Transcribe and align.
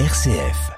RCF. 0.00 0.72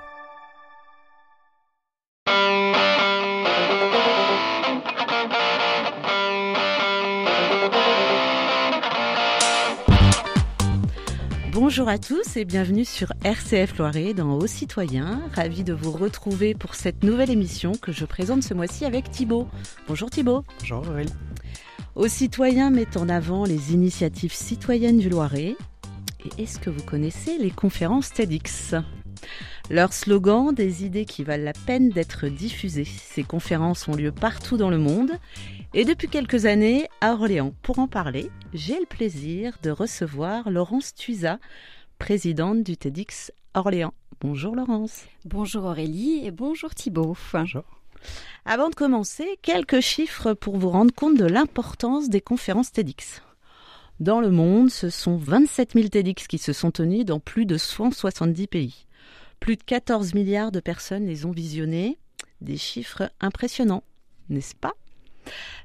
Bonjour 11.51 11.89
à 11.89 11.97
tous 11.97 12.37
et 12.37 12.45
bienvenue 12.45 12.85
sur 12.85 13.11
RCF 13.25 13.79
Loiret 13.79 14.13
dans 14.13 14.35
Aux 14.35 14.47
Citoyens. 14.47 15.23
Ravi 15.35 15.65
de 15.65 15.73
vous 15.73 15.93
retrouver 15.93 16.55
pour 16.55 16.75
cette 16.75 17.03
nouvelle 17.03 17.31
émission 17.31 17.73
que 17.73 17.93
je 17.93 18.05
présente 18.05 18.43
ce 18.43 18.53
mois-ci 18.53 18.85
avec 18.85 19.11
Thibaut. 19.11 19.49
Bonjour 19.89 20.11
Thibaut. 20.11 20.45
Bonjour 20.61 20.87
Aurélie. 20.91 21.15
Aux 21.95 22.09
Citoyens 22.09 22.69
met 22.69 22.99
en 22.99 23.09
avant 23.09 23.47
les 23.47 23.73
initiatives 23.73 24.35
citoyennes 24.35 24.99
du 24.99 25.09
Loiret. 25.09 25.57
Et 26.23 26.43
est-ce 26.43 26.59
que 26.59 26.69
vous 26.69 26.83
connaissez 26.83 27.39
les 27.39 27.51
conférences 27.51 28.13
TEDx? 28.13 28.75
Leur 29.71 29.93
slogan, 29.93 30.55
des 30.55 30.85
idées 30.85 31.05
qui 31.05 31.25
valent 31.25 31.45
la 31.45 31.53
peine 31.53 31.91
d'être 31.91 32.29
diffusées. 32.29 32.85
Ces 32.85 33.25
conférences 33.25 33.89
ont 33.89 33.95
lieu 33.95 34.13
partout 34.13 34.57
dans 34.57 34.71
le 34.71 34.79
monde 34.79 35.13
et 35.75 35.85
depuis 35.85 36.09
quelques 36.09 36.47
années 36.47 36.89
à 37.01 37.13
Orléans. 37.13 37.53
Pour 37.63 37.79
en 37.79 37.89
parler, 37.89 38.31
j'ai 38.55 38.79
le 38.79 38.87
plaisir 38.87 39.59
de 39.63 39.71
recevoir 39.71 40.51
Laurence 40.51 40.95
Tuisa, 40.95 41.39
présidente 41.99 42.63
du 42.63 42.77
TEDx 42.77 43.33
Orléans. 43.55 43.95
Bonjour 44.21 44.55
Laurence. 44.55 45.05
Bonjour 45.25 45.65
Aurélie 45.65 46.25
et 46.25 46.31
bonjour 46.31 46.75
Thibault. 46.75 47.17
Bonjour. 47.33 47.65
Avant 48.45 48.71
de 48.71 48.75
commencer, 48.75 49.39
quelques 49.43 49.81
chiffres 49.81 50.33
pour 50.33 50.57
vous 50.57 50.71
rendre 50.71 50.95
compte 50.95 51.17
de 51.17 51.27
l'importance 51.27 52.09
des 52.09 52.21
conférences 52.21 52.73
TEDx. 52.73 53.23
Dans 53.99 54.21
le 54.21 54.31
monde, 54.31 54.71
ce 54.71 54.91
sont 54.91 55.17
27 55.17 55.73
000 55.73 55.89
TEDx 55.89 56.27
qui 56.27 56.39
se 56.39 56.53
sont 56.53 56.71
tenus 56.71 57.05
dans 57.05 57.19
plus 57.19 57.47
de 57.47 57.57
170 57.57 58.47
pays. 58.47 58.86
Plus 59.41 59.57
de 59.57 59.63
14 59.63 60.15
milliards 60.15 60.53
de 60.53 60.61
personnes 60.61 61.07
les 61.07 61.25
ont 61.25 61.31
visionnées. 61.31 61.99
Des 62.41 62.57
chiffres 62.57 63.11
impressionnants, 63.21 63.83
n'est-ce 64.29 64.55
pas? 64.55 64.75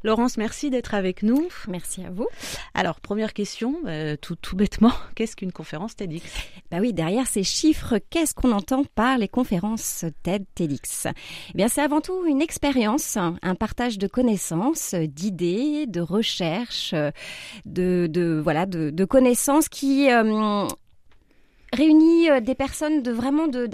Laurence, 0.03 0.37
merci 0.37 0.69
d'être 0.69 0.93
avec 0.93 1.23
nous. 1.23 1.47
Merci 1.67 2.03
à 2.03 2.09
vous. 2.09 2.27
Alors, 2.73 2.99
première 2.99 3.33
question, 3.33 3.75
euh, 3.85 4.15
tout, 4.15 4.35
tout 4.35 4.55
bêtement, 4.55 4.93
qu'est-ce 5.15 5.35
qu'une 5.35 5.51
conférence 5.51 5.95
TEDx? 5.95 6.25
Bah 6.71 6.77
oui, 6.79 6.93
derrière 6.93 7.27
ces 7.27 7.43
chiffres, 7.43 7.99
qu'est-ce 8.09 8.33
qu'on 8.33 8.51
entend 8.51 8.83
par 8.95 9.17
les 9.17 9.27
conférences 9.27 10.05
TED 10.23 10.45
TEDx? 10.55 11.07
Eh 11.49 11.57
bien, 11.57 11.67
c'est 11.67 11.81
avant 11.81 12.01
tout 12.01 12.25
une 12.25 12.41
expérience, 12.41 13.17
un 13.17 13.55
partage 13.55 13.97
de 13.97 14.07
connaissances, 14.07 14.95
d'idées, 14.95 15.85
de 15.87 16.01
recherches, 16.01 16.95
de, 17.65 18.07
de 18.09 18.41
voilà, 18.43 18.65
de, 18.65 18.89
de 18.89 19.05
connaissances 19.05 19.69
qui 19.69 20.09
euh, 20.11 20.67
réunit 21.73 22.29
euh, 22.29 22.41
des 22.41 22.55
personnes 22.55 23.01
de 23.01 23.11
vraiment 23.11 23.47
de, 23.47 23.67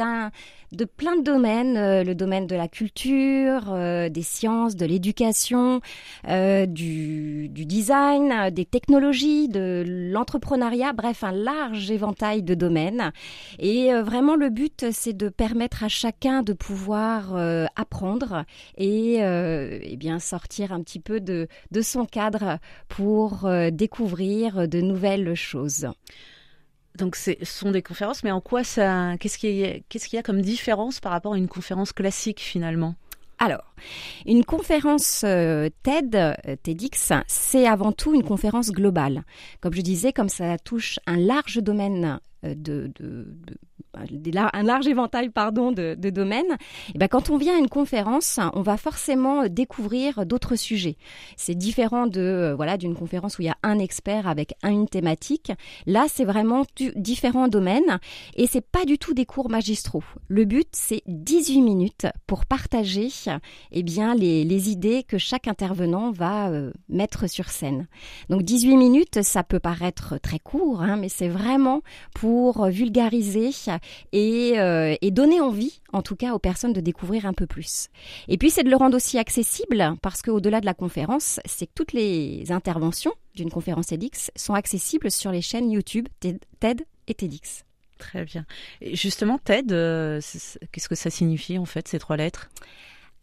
de 0.72 0.86
plein 0.86 1.16
de 1.18 1.24
domaines, 1.24 1.78
euh, 1.78 2.04
le 2.04 2.14
domaine 2.14 2.46
de 2.46 2.56
la 2.56 2.68
culture, 2.68 3.74
euh, 3.74 4.10
des 4.10 4.22
sciences, 4.22 4.76
de 4.76 4.86
l'éducation, 4.86 5.82
du, 6.28 7.50
du, 7.50 7.66
design, 7.66 8.50
des 8.52 8.66
technologies, 8.66 9.48
de 9.48 9.84
l'entrepreneuriat, 9.88 10.94
bref, 10.94 11.24
un 11.24 11.32
large 11.32 11.90
éventail 11.90 12.44
de 12.44 12.54
domaines. 12.54 13.12
Et 13.60 13.92
vraiment, 13.94 14.36
le 14.36 14.50
but, 14.50 14.88
c'est 14.92 15.16
de 15.16 15.30
permettre 15.30 15.84
à 15.84 15.88
chacun 15.88 16.44
de 16.44 16.54
pouvoir 16.54 17.36
apprendre 17.76 18.44
et, 18.78 19.16
et, 19.16 19.98
bien 19.98 20.20
sortir 20.20 20.74
un 20.74 20.82
petit 20.82 21.00
peu 21.00 21.20
de, 21.20 21.48
de 21.72 21.82
son 21.82 22.06
cadre 22.06 22.60
pour 22.90 23.50
découvrir 23.72 24.68
de 24.68 24.82
nouvelles 24.82 25.36
choses. 25.36 25.88
Donc 26.98 27.16
ce 27.16 27.32
sont 27.44 27.72
des 27.72 27.82
conférences, 27.82 28.24
mais 28.24 28.32
en 28.32 28.42
quoi 28.42 28.64
ça, 28.64 29.16
qu'est-ce 29.20 29.38
qu'il 29.38 29.52
y, 29.52 30.16
y 30.16 30.18
a 30.18 30.24
comme 30.24 30.42
différence 30.42 31.00
par 31.00 31.12
rapport 31.12 31.34
à 31.34 31.38
une 31.38 31.48
conférence 31.48 31.94
classique 31.94 32.40
finalement? 32.40 32.96
Alors, 33.40 33.76
une 34.26 34.44
conférence 34.44 35.22
euh, 35.24 35.70
TED, 35.84 36.16
euh, 36.16 36.34
TEDx, 36.64 37.14
c'est 37.28 37.68
avant 37.68 37.92
tout 37.92 38.16
une 38.16 38.24
conférence 38.24 38.72
globale. 38.72 39.24
Comme 39.62 39.74
je 39.74 39.82
disais, 39.82 40.12
comme 40.12 40.30
ça 40.30 40.58
touche 40.58 41.00
un 41.06 41.18
large 41.18 41.58
domaine 41.58 42.20
de, 42.44 42.92
de, 43.00 43.28
de 43.46 43.58
un 44.54 44.64
large 44.64 44.88
éventail 44.88 45.30
pardon 45.30 45.72
de, 45.72 45.96
domaines. 45.96 46.46
Et 46.90 46.92
eh 46.96 46.98
ben 46.98 47.08
quand 47.08 47.30
on 47.30 47.38
vient 47.38 47.56
à 47.56 47.60
une 47.60 47.70
conférence, 47.70 48.40
on 48.54 48.62
va 48.62 48.78
forcément 48.78 49.48
découvrir 49.48 50.26
d'autres 50.26 50.56
sujets. 50.56 50.98
C'est 51.36 51.56
différent 51.56 52.08
de 52.08 52.22
euh, 52.22 52.56
voilà 52.56 52.78
d'une 52.78 52.96
conférence 52.96 53.38
où 53.38 53.42
il 53.42 53.46
y 53.46 53.50
a 53.50 53.58
un 53.64 53.80
expert 53.80 54.28
avec 54.28 54.54
une 54.64 54.88
thématique. 54.88 55.52
Là, 55.86 56.06
c'est 56.08 56.26
vraiment 56.26 56.66
différents 56.96 57.48
domaines 57.48 58.00
et 58.36 58.48
c'est 58.48 58.62
pas 58.62 58.86
du 58.86 58.98
tout 58.98 59.14
des 59.14 59.26
cours 59.26 59.50
magistraux. 59.50 60.04
Le 60.28 60.46
but, 60.46 60.68
c'est 60.72 61.02
18 61.08 61.62
minutes 61.62 62.08
pour 62.26 62.46
partager 62.46 63.10
eh 63.72 63.84
bien 63.84 64.16
les, 64.16 64.44
les 64.44 64.70
idées 64.70 65.04
que 65.04 65.18
chaque 65.18 65.48
intervenant 65.48 66.12
va 66.12 66.50
euh, 66.50 66.72
mettre 66.90 67.30
sur 67.30 67.50
scène. 67.50 67.88
Donc 68.30 68.44
18 68.44 68.78
minutes, 68.78 69.24
ça 69.24 69.44
peut 69.44 69.60
paraître 69.60 70.18
très 70.20 70.40
court, 70.40 70.82
hein, 70.82 70.98
mais 70.98 71.10
c'est 71.10 71.28
vraiment 71.28 71.82
pour 72.14 72.27
pour 72.28 72.66
vulgariser 72.66 73.52
euh, 74.14 74.96
et, 75.02 75.12
donner 75.12 75.40
envie, 75.40 75.80
en 75.94 76.02
tout 76.02 76.18
cas, 76.18 76.34
aux 76.34 76.40
personnes 76.40 76.74
de 76.74 76.82
découvrir 76.82 77.26
un 77.26 77.32
peu 77.32 77.48
plus. 77.48 77.88
Et 78.28 78.38
puis, 78.38 78.50
c'est 78.50 78.66
de 78.66 78.70
le 78.70 78.76
rendre 78.76 78.98
aussi 78.98 79.18
accessible, 79.18 79.96
parce 80.02 80.22
qu'au-delà 80.22 80.60
de 80.60 80.66
la 80.66 80.74
conférence, 80.74 81.40
c'est 81.46 81.68
que 81.68 81.72
toutes 81.74 81.94
les 81.94 82.52
interventions 82.52 83.14
d'une 83.34 83.50
conférence 83.50 83.88
TEDx 83.88 84.30
sont 84.36 84.56
accessibles 84.56 85.10
sur 85.10 85.32
les 85.32 85.42
chaînes 85.42 85.72
YouTube 85.72 86.10
TED 86.20 86.86
et 87.08 87.14
TEDx. 87.14 87.64
Très 87.98 88.26
bien. 88.26 88.46
Et 88.82 88.98
justement, 88.98 89.38
TED, 89.38 89.72
euh, 89.72 90.20
qu'est-ce 90.74 90.90
que 90.90 90.96
ça 90.96 91.10
signifie 91.10 91.58
en 91.58 91.66
fait, 91.66 91.88
ces 91.88 91.98
trois 91.98 92.18
lettres? 92.18 92.50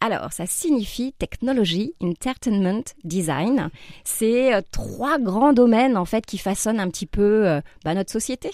Alors, 0.00 0.32
ça 0.32 0.46
signifie 0.46 1.12
Technology, 1.12 1.92
Entertainment, 2.00 2.84
Design. 3.04 3.68
C'est 4.02 4.54
euh, 4.54 4.62
trois 4.72 5.18
grands 5.18 5.52
domaines 5.52 5.98
en 5.98 6.06
fait 6.06 6.24
qui 6.24 6.38
façonnent 6.38 6.80
un 6.80 6.88
petit 6.88 7.06
peu 7.06 7.60
bah, 7.84 7.92
notre 7.92 8.10
société. 8.10 8.50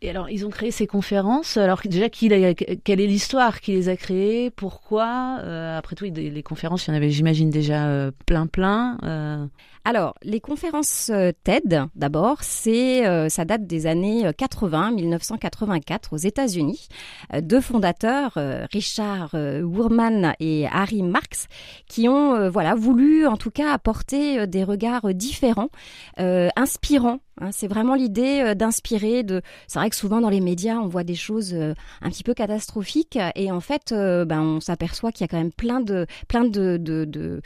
Et 0.00 0.10
alors, 0.10 0.30
ils 0.30 0.46
ont 0.46 0.50
créé 0.50 0.70
ces 0.70 0.86
conférences. 0.86 1.56
Alors, 1.56 1.80
déjà, 1.84 2.08
qui, 2.08 2.28
quelle 2.84 3.00
est 3.00 3.06
l'histoire 3.06 3.60
qui 3.60 3.72
les 3.72 3.88
a 3.88 3.96
créées? 3.96 4.48
Pourquoi? 4.50 5.38
Euh, 5.42 5.76
Après 5.76 5.96
tout, 5.96 6.04
les 6.04 6.42
conférences, 6.44 6.86
il 6.86 6.90
y 6.90 6.92
en 6.92 6.96
avait, 6.96 7.10
j'imagine, 7.10 7.50
déjà 7.50 7.88
euh, 7.88 8.12
plein, 8.24 8.46
plein. 8.46 8.98
Euh. 9.02 9.44
Alors, 9.84 10.14
les 10.22 10.40
conférences 10.40 11.10
TED, 11.44 11.84
d'abord, 11.94 12.42
c'est, 12.42 13.28
ça 13.30 13.44
date 13.44 13.66
des 13.66 13.86
années 13.86 14.30
80, 14.36 14.92
1984, 14.92 16.12
aux 16.12 16.18
États-Unis. 16.18 16.88
Deux 17.40 17.60
fondateurs, 17.60 18.38
Richard 18.70 19.30
Wurman 19.34 20.34
et 20.40 20.66
Harry 20.70 21.02
Marx, 21.02 21.46
qui 21.86 22.08
ont, 22.08 22.50
voilà, 22.50 22.74
voulu, 22.74 23.26
en 23.26 23.36
tout 23.36 23.50
cas, 23.50 23.72
apporter 23.72 24.46
des 24.46 24.64
regards 24.64 25.14
différents, 25.14 25.70
inspirants 26.18 27.20
Hein, 27.40 27.50
c'est 27.52 27.68
vraiment 27.68 27.94
l'idée 27.94 28.40
euh, 28.44 28.54
d'inspirer. 28.54 29.22
De, 29.22 29.42
c'est 29.66 29.78
vrai 29.78 29.90
que 29.90 29.96
souvent 29.96 30.20
dans 30.20 30.28
les 30.28 30.40
médias, 30.40 30.76
on 30.76 30.88
voit 30.88 31.04
des 31.04 31.14
choses 31.14 31.54
euh, 31.54 31.74
un 32.02 32.10
petit 32.10 32.24
peu 32.24 32.34
catastrophiques, 32.34 33.18
et 33.34 33.52
en 33.52 33.60
fait, 33.60 33.92
euh, 33.92 34.24
ben, 34.24 34.40
on 34.40 34.60
s'aperçoit 34.60 35.12
qu'il 35.12 35.22
y 35.22 35.24
a 35.24 35.28
quand 35.28 35.38
même 35.38 35.52
plein 35.52 35.80
de, 35.80 36.06
plein 36.26 36.44
de, 36.44 36.76
de, 36.78 37.40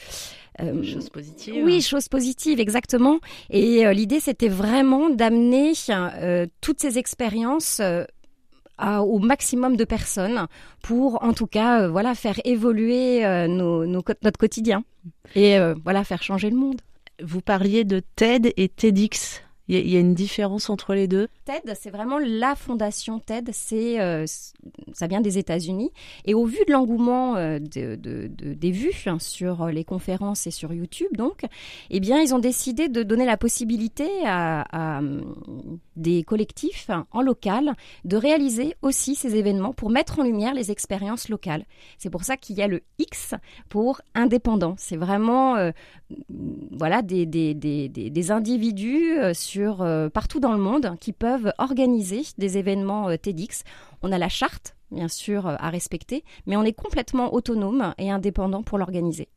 choses 0.85 1.11
positives. 1.11 1.65
Oui, 1.65 1.81
choses 1.81 2.09
positives, 2.09 2.61
exactement. 2.61 3.19
Et 3.51 3.85
l'idée, 3.95 4.21
c'était 4.21 4.49
vraiment 4.49 5.11
d'amener 5.11 5.73
toutes 6.61 6.81
ces 6.81 6.99
expériences. 6.99 7.81
au 8.79 9.19
maximum 9.19 9.77
de 9.77 9.85
personnes 9.85 10.47
pour 10.83 11.23
en 11.23 11.35
tout 11.35 11.47
cas 11.47 11.87
voilà 11.87 12.15
faire 12.15 12.41
évoluer 12.45 13.23
nos, 13.47 13.87
notre 13.87 14.39
quotidien 14.39 14.83
et 15.35 15.57
voilà 15.85 16.05
faire 16.05 16.23
changer 16.23 16.51
le 16.51 16.57
monde. 16.57 16.81
Vous 17.23 17.41
parliez 17.41 17.85
de 17.85 18.01
TED 18.17 18.53
et 18.57 18.69
TEDx. 18.69 19.43
Il 19.69 19.89
y, 19.89 19.97
a 19.97 20.01
une 20.01 20.15
différence 20.15 20.71
entre 20.71 20.93
les 20.93 21.07
deux 21.07 21.29
TED, 21.45 21.77
c'est 21.81 21.91
vraiment 21.91 22.19
la 22.19 22.57
fondation 22.57 23.21
TED. 23.21 23.51
C'est, 23.53 24.01
euh, 24.01 24.27
ça 24.93 25.07
vient 25.07 25.21
des 25.21 25.39
États-Unis. 25.39 25.93
Et 26.25 26.35
au 26.35 26.45
vu 26.45 26.59
de 26.67 26.73
l'engouement 26.73 27.37
euh, 27.37 27.61
de, 27.61 27.97
des 27.97 28.71
vues 28.73 29.05
hein, 29.07 29.19
sur 29.21 29.67
les 29.69 29.85
conférences 29.85 30.49
et 30.49 30.51
sur 30.51 30.73
YouTube, 30.73 31.17
donc, 31.17 31.43
eh 31.91 32.01
bien, 32.01 32.21
ils 32.21 32.35
ont 32.35 32.41
décidé 32.41 32.89
de 32.89 33.05
donner 33.05 33.25
la 33.25 33.37
possibilité 33.37 34.09
à, 34.27 35.01
des 35.97 36.25
collectifs 36.25 36.91
en 37.13 37.23
local 37.23 37.75
de 38.05 38.17
réaliser 38.17 38.75
aussi 38.83 39.15
ces 39.15 39.37
événements 39.37 39.73
pour 39.73 39.91
mettre 39.91 40.19
en 40.19 40.25
lumière 40.25 40.55
les 40.55 40.73
expériences 40.73 41.29
locales. 41.29 41.65
C'est 41.99 42.11
pour 42.11 42.25
ça 42.25 42.37
qu'il 42.37 42.57
y 42.57 42.63
a 42.63 42.69
le 42.69 42.83
X 42.99 43.35
pour 43.69 44.01
indépendant. 44.15 44.75
C'est 44.77 44.97
vraiment, 44.97 45.57
euh, 45.57 45.71
voilà, 46.73 47.03
des, 47.03 47.27
des, 47.27 47.55
des, 47.55 47.89
des 47.89 48.31
individus 48.31 49.13
sur 49.35 49.52
euh, 49.61 50.09
partout 50.09 50.41
dans 50.41 50.53
le 50.53 50.59
monde 50.59 50.97
qui 51.01 51.13
peuvent 51.13 51.53
organiser 51.59 52.23
des 52.39 52.59
événements 52.59 53.09
euh, 53.09 53.17
TEDx. 53.17 53.65
On 54.03 54.13
a 54.13 54.19
la 54.19 54.29
charte, 54.29 54.77
bien 54.91 55.09
sûr, 55.09 55.47
euh, 55.47 55.57
à 55.59 55.71
respecter, 55.71 56.25
mais 56.47 56.57
on 56.57 56.63
est 56.63 56.73
complètement 56.73 57.35
autonome 57.35 57.95
et 57.99 58.11
indépendant 58.11 58.63
pour 58.63 58.79
l'organiser. 58.79 59.29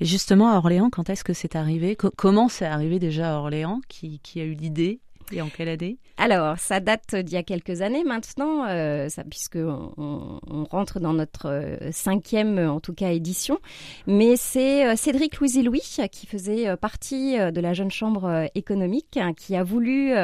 Et 0.00 0.04
justement, 0.04 0.50
à 0.50 0.56
Orléans, 0.56 0.90
quand 0.90 1.10
est-ce 1.10 1.24
que 1.24 1.32
c'est 1.32 1.56
arrivé? 1.56 1.96
Comment 1.96 2.48
c'est 2.48 2.66
arrivé 2.66 2.98
déjà 2.98 3.34
à 3.34 3.38
Orléans 3.38 3.80
qui, 3.88 4.20
qui 4.20 4.40
a 4.40 4.44
eu 4.44 4.54
l'idée 4.54 5.00
Et 5.32 5.42
en 5.42 5.48
quelle 5.48 5.68
année? 5.68 5.98
Alors, 6.18 6.58
ça 6.58 6.80
date 6.80 7.14
d'il 7.14 7.34
y 7.34 7.36
a 7.36 7.42
quelques 7.42 7.82
années 7.82 8.04
maintenant, 8.04 8.64
euh, 8.68 9.08
ça, 9.08 9.22
puisque 9.24 9.58
on, 9.58 10.40
rentre 10.70 10.98
dans 10.98 11.12
notre 11.12 11.48
euh, 11.48 11.90
cinquième, 11.92 12.58
en 12.58 12.80
tout 12.80 12.94
cas, 12.94 13.10
édition. 13.10 13.58
Mais 14.06 14.36
c'est 14.36 14.86
euh, 14.86 14.96
Cédric 14.96 15.38
Louisy-Louis 15.38 15.98
qui 16.10 16.26
faisait 16.26 16.76
partie 16.76 17.36
de 17.38 17.60
la 17.60 17.74
Jeune 17.74 17.90
Chambre 17.90 18.48
économique, 18.54 19.16
hein, 19.16 19.32
qui 19.34 19.56
a 19.56 19.62
voulu 19.62 20.14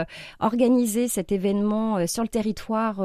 organiser 0.41 1.09
cet 1.09 1.33
événement 1.33 2.07
sur 2.07 2.23
le 2.23 2.29
territoire 2.29 3.03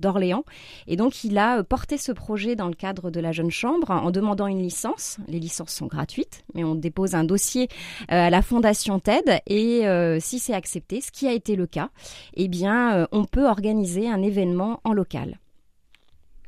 d'Orléans. 0.00 0.44
Et 0.86 0.96
donc, 0.96 1.24
il 1.24 1.38
a 1.38 1.62
porté 1.62 1.96
ce 1.96 2.12
projet 2.12 2.56
dans 2.56 2.68
le 2.68 2.74
cadre 2.74 3.10
de 3.10 3.20
la 3.20 3.32
Jeune 3.32 3.50
Chambre 3.50 3.90
en 3.90 4.10
demandant 4.10 4.46
une 4.46 4.62
licence. 4.62 5.18
Les 5.28 5.38
licences 5.38 5.74
sont 5.74 5.86
gratuites, 5.86 6.44
mais 6.54 6.64
on 6.64 6.74
dépose 6.74 7.14
un 7.14 7.24
dossier 7.24 7.68
à 8.08 8.30
la 8.30 8.42
Fondation 8.42 8.98
TED 9.00 9.40
et 9.46 9.82
si 10.20 10.38
c'est 10.38 10.54
accepté, 10.54 11.00
ce 11.06 11.12
qui 11.12 11.28
a 11.28 11.32
été 11.32 11.56
le 11.56 11.66
cas, 11.66 11.90
eh 12.34 12.48
bien, 12.48 12.96
euh, 12.96 13.06
on 13.12 13.24
peut 13.24 13.46
organiser 13.46 14.08
un 14.08 14.22
événement 14.22 14.80
en 14.84 14.92
local. 14.92 15.38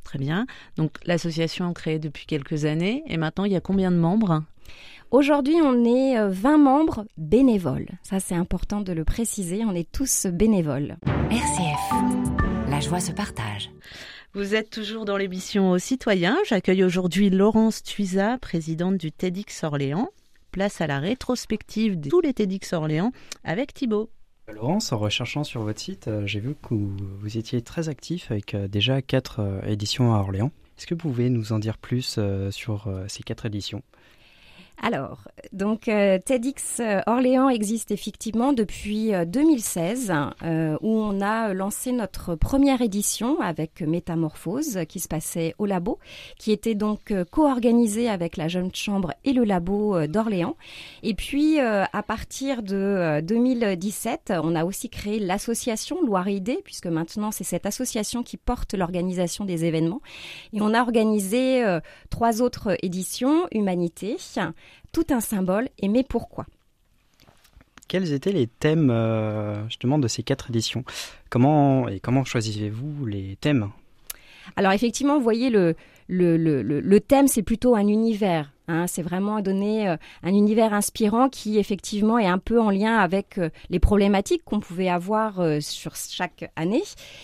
Très 0.03 0.19
bien. 0.19 0.45
Donc 0.75 0.97
l'association 1.05 1.69
est 1.69 1.73
créée 1.73 1.99
depuis 1.99 2.25
quelques 2.25 2.65
années 2.65 3.03
et 3.07 3.17
maintenant 3.17 3.45
il 3.45 3.51
y 3.51 3.55
a 3.55 3.61
combien 3.61 3.91
de 3.91 3.97
membres? 3.97 4.43
Aujourd'hui, 5.11 5.55
on 5.63 5.85
est 5.85 6.27
20 6.27 6.53
euh, 6.53 6.57
membres 6.57 7.05
bénévoles. 7.17 7.87
Ça, 8.03 8.19
c'est 8.19 8.35
important 8.35 8.81
de 8.81 8.91
le 8.93 9.03
préciser. 9.05 9.63
On 9.65 9.73
est 9.73 9.91
tous 9.91 10.27
bénévoles. 10.27 10.97
RCF, 11.31 12.69
la 12.69 12.79
joie 12.79 12.99
se 12.99 13.11
partage. 13.11 13.71
Vous 14.33 14.53
êtes 14.53 14.69
toujours 14.69 15.05
dans 15.05 15.17
l'émission 15.17 15.71
aux 15.71 15.79
citoyens. 15.79 16.37
J'accueille 16.45 16.83
aujourd'hui 16.83 17.29
Laurence 17.29 17.81
Tuisa, 17.81 18.37
présidente 18.37 18.97
du 18.97 19.11
TEDx 19.11 19.63
Orléans. 19.63 20.09
Place 20.51 20.81
à 20.81 20.87
la 20.87 20.99
rétrospective 20.99 21.99
de 21.99 22.09
tous 22.09 22.21
les 22.21 22.33
TEDx 22.33 22.73
Orléans 22.73 23.11
avec 23.43 23.73
Thibault. 23.73 24.09
Laurence, 24.53 24.91
en 24.91 24.97
recherchant 24.97 25.43
sur 25.43 25.61
votre 25.61 25.79
site, 25.79 26.07
euh, 26.07 26.25
j'ai 26.25 26.39
vu 26.39 26.55
que 26.55 26.73
vous, 26.73 27.37
étiez 27.37 27.61
très 27.61 27.89
actif 27.89 28.31
avec 28.31 28.53
euh, 28.53 28.67
déjà 28.67 29.01
quatre 29.01 29.39
euh, 29.39 29.61
éditions 29.63 30.13
à 30.13 30.19
Orléans. 30.19 30.51
Est-ce 30.77 30.87
que 30.87 30.93
vous 30.93 30.99
pouvez 30.99 31.29
nous 31.29 31.51
en 31.51 31.59
dire 31.59 31.77
plus 31.77 32.19
sur 32.51 32.89
ces 33.09 33.21
quatre 33.21 33.45
éditions? 33.45 33.83
Alors, 34.81 35.27
donc 35.51 35.89
euh, 35.89 36.19
TEDx 36.19 36.79
euh, 36.79 37.01
Orléans 37.05 37.49
existe 37.49 37.91
effectivement 37.91 38.53
depuis 38.53 39.11
2016, 39.27 40.13
euh, 40.43 40.77
où 40.81 40.89
on 40.89 41.19
a 41.19 41.53
lancé 41.53 41.91
notre 41.91 42.35
première 42.35 42.81
édition 42.81 43.41
avec 43.41 43.81
Métamorphose, 43.81 44.79
qui 44.87 45.01
se 45.01 45.09
passait 45.09 45.53
au 45.57 45.65
labo, 45.65 45.99
qui 46.37 46.53
était 46.53 46.75
donc 46.75 47.13
co-organisée 47.29 48.09
avec 48.09 48.37
la 48.37 48.47
Jeune 48.47 48.73
Chambre 48.73 49.13
et 49.25 49.33
le 49.33 49.43
labo 49.43 50.07
d'Orléans. 50.07 50.55
Et 51.03 51.13
puis, 51.13 51.59
à 51.59 52.03
partir 52.03 52.63
de 52.63 53.21
2017, 53.21 54.33
on 54.43 54.55
a 54.55 54.63
aussi 54.63 54.89
créé 54.89 55.19
l'association 55.19 56.01
Loire-Idée, 56.03 56.61
puisque 56.63 56.87
maintenant 56.87 57.31
c'est 57.31 57.43
cette 57.43 57.65
association 57.65 58.23
qui 58.23 58.37
porte 58.37 58.73
l'organisation 58.73 59.45
des 59.45 59.65
événements. 59.65 60.01
Et 60.53 60.61
on 60.61 60.73
a 60.73 60.81
organisé 60.81 61.63
trois 62.09 62.41
autres 62.41 62.77
éditions, 62.81 63.47
Humanité, 63.51 64.17
tout 64.91 65.05
un 65.11 65.21
symbole, 65.21 65.69
et 65.77 65.87
mais 65.87 66.03
pourquoi? 66.03 66.45
Quels 67.87 68.13
étaient 68.13 68.31
les 68.31 68.47
thèmes 68.47 68.91
euh, 68.91 69.67
justement 69.67 69.97
de 69.97 70.07
ces 70.07 70.21
quatre 70.21 70.49
éditions? 70.49 70.83
Comment 71.29 71.87
et 71.87 71.99
comment 71.99 72.23
choisissez-vous 72.23 73.05
les 73.05 73.35
thèmes? 73.41 73.71
Alors 74.55 74.73
effectivement, 74.73 75.17
vous 75.17 75.23
voyez 75.23 75.49
le, 75.49 75.75
le, 76.07 76.37
le, 76.37 76.61
le 76.61 76.99
thème, 76.99 77.27
c'est 77.27 77.43
plutôt 77.43 77.75
un 77.75 77.87
univers. 77.87 78.51
Hein, 78.69 78.85
c'est 78.85 79.01
vraiment 79.01 79.41
donner 79.41 79.89
euh, 79.89 79.97
un 80.21 80.29
univers 80.29 80.75
inspirant 80.75 81.27
qui 81.27 81.57
effectivement 81.57 82.19
est 82.19 82.27
un 82.27 82.37
peu 82.37 82.61
en 82.61 82.69
lien 82.69 82.97
avec 82.97 83.39
euh, 83.39 83.49
les 83.71 83.79
problématiques 83.79 84.43
qu'on 84.45 84.59
pouvait 84.59 84.89
avoir 84.89 85.39
euh, 85.39 85.59
sur 85.59 85.95
chaque 85.95 86.51
année. 86.55 86.83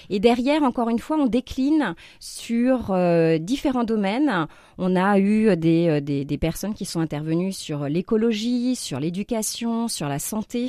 Et 0.09 0.19
derrière, 0.19 0.63
encore 0.63 0.89
une 0.89 0.97
fois, 0.97 1.17
on 1.17 1.27
décline 1.27 1.93
sur 2.19 2.95
différents 3.39 3.83
domaines. 3.83 4.47
On 4.77 4.95
a 4.95 5.19
eu 5.19 5.55
des, 5.55 6.01
des, 6.01 6.25
des, 6.25 6.37
personnes 6.37 6.73
qui 6.73 6.85
sont 6.85 6.99
intervenues 6.99 7.51
sur 7.51 7.87
l'écologie, 7.87 8.75
sur 8.75 8.99
l'éducation, 8.99 9.87
sur 9.87 10.09
la 10.09 10.19
santé, 10.19 10.67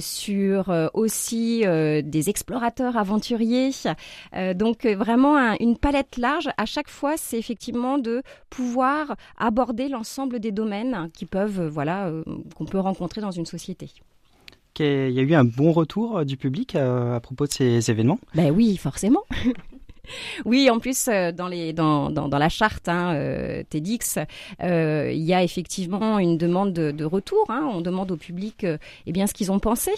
sur 0.00 0.90
aussi 0.94 1.64
des 1.64 2.30
explorateurs 2.30 2.96
aventuriers. 2.96 3.70
donc 4.54 4.86
vraiment 4.86 5.54
une 5.60 5.76
palette 5.76 6.16
large. 6.16 6.48
À 6.56 6.66
chaque 6.66 6.88
fois, 6.88 7.14
c'est 7.16 7.38
effectivement 7.38 7.98
de 7.98 8.22
pouvoir 8.50 9.16
aborder 9.38 9.63
l'ensemble 9.88 10.40
des 10.40 10.52
domaines 10.52 11.10
qui 11.12 11.26
peuvent, 11.26 11.60
euh, 11.60 11.68
voilà, 11.68 12.06
euh, 12.08 12.22
qu'on 12.54 12.64
peut 12.64 12.78
rencontrer 12.78 13.20
dans 13.20 13.30
une 13.30 13.46
société. 13.46 13.90
Il 14.80 15.10
y 15.12 15.20
a 15.20 15.22
eu 15.22 15.34
un 15.34 15.44
bon 15.44 15.72
retour 15.72 16.18
euh, 16.18 16.24
du 16.24 16.36
public 16.36 16.74
à, 16.74 17.20
propos 17.20 17.46
de 17.46 17.52
ces 17.52 17.90
événements? 17.90 18.18
Ben 18.34 18.50
oui, 18.50 18.76
forcément. 18.76 19.22
oui, 20.44 20.70
en 20.70 20.78
plus, 20.78 21.08
euh, 21.08 21.32
dans, 21.32 21.48
la 21.48 22.48
charte 22.48 22.88
hein, 22.88 23.14
euh, 23.14 23.62
TEDx, 23.68 24.18
euh, 24.62 25.10
il 25.12 25.22
y 25.22 25.34
a 25.34 25.42
effectivement 25.42 26.18
une 26.18 26.38
demande 26.38 26.72
de, 26.72 27.04
retour. 27.04 27.44
Hein. 27.48 27.68
On 27.72 27.80
demande 27.80 28.10
au 28.10 28.16
public 28.16 28.66
eh 29.06 29.12
bien, 29.12 29.26
ce 29.26 29.34
qu'ils 29.34 29.52
ont 29.52 29.58
pensé. 29.58 29.92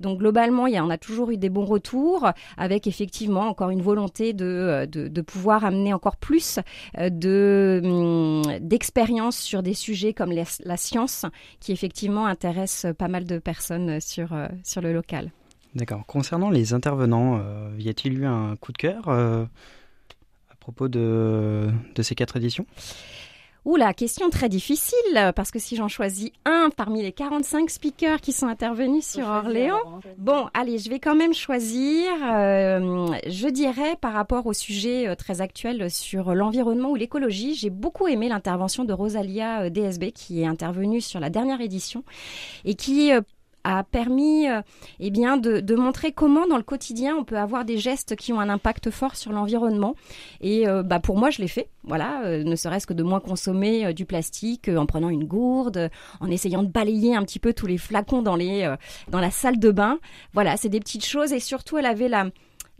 Donc, 0.00 0.18
globalement, 0.18 0.66
y 0.66 0.80
on 0.80 0.90
a 0.90 0.98
toujours 0.98 1.30
eu 1.30 1.36
des 1.36 1.48
bons 1.48 1.64
retours, 1.64 2.30
avec 2.56 2.86
effectivement 2.86 3.42
encore 3.42 3.70
une 3.70 3.82
volonté 3.82 4.32
de, 4.32 5.20
pouvoir 5.26 5.64
amener 5.64 5.92
encore 5.92 6.16
plus 6.16 6.58
de, 6.98 7.80
hum, 7.84 8.42
d'expérience 8.60 9.38
sur 9.38 9.62
des 9.62 9.74
sujets 9.74 10.12
comme 10.12 10.32
la 10.32 10.76
science, 10.76 11.26
qui 11.60 11.72
effectivement 11.72 12.26
intéressent 12.26 12.94
pas 12.96 13.08
mal 13.08 13.24
de 13.24 13.38
personnes 13.38 14.00
sur 14.00 14.34
le 14.82 14.92
local. 14.92 15.30
D'accord. 15.74 16.04
Concernant 16.06 16.50
les 16.50 16.74
intervenants, 16.74 17.40
euh, 17.40 17.70
y 17.78 17.88
a-t-il 17.88 18.18
eu 18.18 18.26
un 18.26 18.56
coup 18.56 18.72
de 18.72 18.78
cœur 18.78 19.08
euh, 19.08 19.44
à 20.50 20.56
propos 20.58 20.88
de, 20.88 21.70
de, 21.94 22.02
ces 22.02 22.16
quatre 22.16 22.36
éditions? 22.36 22.66
Oula, 23.66 23.92
question 23.92 24.30
très 24.30 24.48
difficile, 24.48 25.32
parce 25.36 25.50
que 25.50 25.58
si 25.58 25.76
j'en 25.76 25.86
choisis 25.86 26.30
un 26.46 26.70
parmi 26.74 27.02
les 27.02 27.12
45 27.12 27.68
speakers 27.68 28.22
qui 28.22 28.32
sont 28.32 28.46
intervenus 28.46 29.06
sur 29.06 29.28
Orléans, 29.28 30.00
bon, 30.16 30.48
allez, 30.54 30.78
je 30.78 30.88
vais 30.88 30.98
quand 30.98 31.14
même 31.14 31.34
choisir, 31.34 32.10
euh, 32.24 33.06
je 33.26 33.48
dirais, 33.48 33.96
par 34.00 34.14
rapport 34.14 34.46
au 34.46 34.54
sujet 34.54 35.14
très 35.14 35.42
actuel 35.42 35.90
sur 35.90 36.34
l'environnement 36.34 36.90
ou 36.90 36.96
l'écologie, 36.96 37.54
j'ai 37.54 37.68
beaucoup 37.68 38.08
aimé 38.08 38.30
l'intervention 38.30 38.84
de 38.84 38.94
Rosalia 38.94 39.68
DSB 39.68 40.10
qui 40.12 40.40
est 40.40 40.46
intervenue 40.46 41.02
sur 41.02 41.20
la 41.20 41.28
dernière 41.28 41.60
édition 41.60 42.02
et 42.64 42.74
qui 42.74 43.12
a 43.64 43.84
permis 43.84 44.48
euh, 44.48 44.62
eh 44.98 45.10
bien 45.10 45.36
de, 45.36 45.60
de, 45.60 45.74
montrer 45.74 46.12
comment 46.12 46.46
dans 46.46 46.56
le 46.56 46.62
quotidien 46.62 47.16
on 47.16 47.24
peut 47.24 47.38
avoir 47.38 47.64
des 47.64 47.78
gestes 47.78 48.16
qui 48.16 48.32
ont 48.32 48.40
un 48.40 48.48
impact 48.48 48.90
fort 48.90 49.16
sur 49.16 49.32
l'environnement. 49.32 49.94
Et 50.40 50.68
euh, 50.68 50.82
bah 50.82 51.00
pour 51.00 51.18
moi 51.18 51.30
je 51.30 51.40
l'ai 51.40 51.48
fait. 51.48 51.68
Voilà 51.84 52.22
euh, 52.24 52.44
ne 52.44 52.56
serait-ce 52.56 52.86
que 52.86 52.94
de 52.94 53.02
moins 53.02 53.20
consommer 53.20 53.92
du 53.94 54.04
plastique 54.04 54.68
en 54.68 54.86
prenant 54.86 55.08
une 55.08 55.24
gourde 55.24 55.90
en 56.20 56.30
essayant 56.30 56.62
de 56.62 56.68
balayer 56.68 57.14
un 57.14 57.24
petit 57.24 57.38
peu 57.38 57.52
tous 57.52 57.66
les 57.66 57.78
flacons 57.78 58.22
dans 58.22 58.36
les 58.36 58.74
dans 59.08 59.20
la 59.20 59.30
salle 59.30 59.58
de 59.58 59.70
bain. 59.70 59.98
Voilà 60.32 60.56
c'est 60.56 60.68
des 60.68 60.80
petites 60.80 61.06
choses. 61.06 61.32
Et 61.32 61.40
surtout 61.40 61.78
elle 61.78 61.86
avait 61.86 62.08
la 62.08 62.26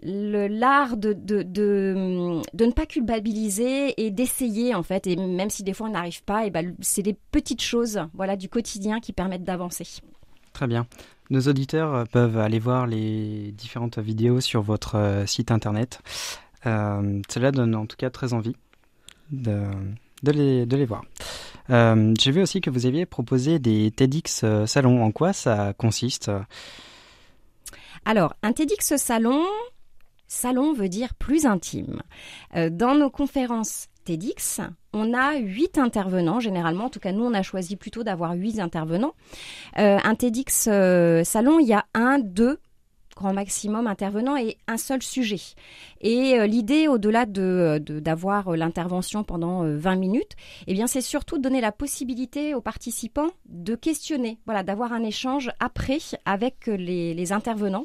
l'art 0.03 0.97
de, 0.97 1.13
de, 1.13 1.43
de, 1.43 2.41
de, 2.55 2.65
ne 2.65 2.73
pas 2.73 2.87
culpabiliser 2.87 4.03
et 4.03 4.11
d'essayer 4.11 4.75
en 4.75 4.83
fait. 4.83 5.07
Et 5.07 5.17
même 5.17 5.51
si 5.51 5.63
des 5.63 5.75
fois 5.75 5.89
on 5.89 5.93
n'arrive 5.93 6.23
pas 6.25 6.47
et 6.47 6.51
ben 6.51 6.75
c'est 6.81 7.03
des 7.03 7.17
petites 7.33 7.63
choses 7.63 8.01
voilà 8.15 8.37
du 8.37 8.49
quotidien 8.49 9.01
qui 9.01 9.13
permettent 9.13 9.45
d'avancer. 9.45 9.87
Très 10.61 10.67
bien. 10.67 10.87
Nos 11.31 11.41
auditeurs 11.49 11.95
euh, 11.95 12.05
peuvent 12.05 12.37
aller 12.37 12.59
voir 12.59 12.87
les 12.87 13.51
différentes 13.53 13.99
vidéos 13.99 14.43
sur 14.43 14.61
votre 14.61 14.97
euh, 14.97 15.25
site 15.25 15.51
internet. 15.51 16.03
Euh, 16.67 17.23
cela 17.31 17.51
donne 17.51 17.75
en 17.75 17.87
tout 17.87 17.97
cas 17.97 18.11
très 18.11 18.35
envie 18.35 18.55
de, 19.31 19.63
les, 20.23 20.85
voir. 20.85 21.03
J'ai 21.71 22.31
vu 22.31 22.43
aussi 22.43 22.61
que 22.61 22.69
vous 22.69 22.85
aviez 22.85 23.07
proposé 23.07 23.59
des 23.59 23.91
TEDx 23.91 24.45
salons. 24.67 25.03
En 25.03 25.13
quoi 25.13 25.33
ça 25.33 25.73
consiste? 25.73 26.31
Alors, 28.05 28.35
un 28.43 28.53
TEDx 28.53 28.97
salon, 28.97 29.43
salon 30.29 30.75
veut 30.75 30.91
dire 30.91 31.15
plus 31.15 31.47
intime. 31.47 32.03
dans 32.55 32.95
nos 32.95 33.09
conférences 33.09 33.89
TEDx, 34.05 34.61
on 34.93 35.15
a 35.15 35.37
huit 35.37 35.79
intervenants 35.79 36.41
généralement. 36.41 36.85
En 36.85 36.91
tout 36.91 37.01
cas, 37.01 37.13
nous, 37.13 37.25
on 37.25 37.35
a 37.35 37.43
choisi 37.43 37.77
plutôt 37.77 38.03
d'avoir 38.03 38.33
huit 38.33 38.61
intervenants. 38.61 39.15
Euh, 39.79 39.99
un 40.03 40.15
TEDx 40.15 40.69
euh, 40.69 41.25
salon, 41.25 41.59
il 41.61 41.69
y 41.69 41.75
a 41.75 41.85
un, 41.95 42.19
deux 42.19 42.59
grand 43.21 43.35
maximum 43.35 43.87
intervenants 43.87 44.39
et 44.39 44.57
un 44.67 44.79
seul 44.79 45.03
sujet. 45.03 45.41
Et 46.01 46.39
euh, 46.39 46.47
l'idée, 46.47 46.89
au-delà 46.89 47.27
de, 47.27 47.79
d'avoir 47.79 48.57
l'intervention 48.57 49.25
pendant 49.25 49.63
20 49.63 49.97
minutes, 49.97 50.33
eh 50.67 50.73
bien, 50.73 50.87
c'est 50.87 51.03
surtout 51.03 51.37
de 51.37 51.43
donner 51.43 51.61
la 51.61 51.71
possibilité 51.71 52.55
aux 52.55 52.63
participants 52.63 53.29
de 53.47 53.75
questionner, 53.75 54.39
voilà, 54.47 54.63
d'avoir 54.63 54.95
un 54.95 55.03
échange 55.03 55.51
après 55.61 55.99
avec 56.25 56.67
les, 56.67 57.33
intervenants. 57.33 57.85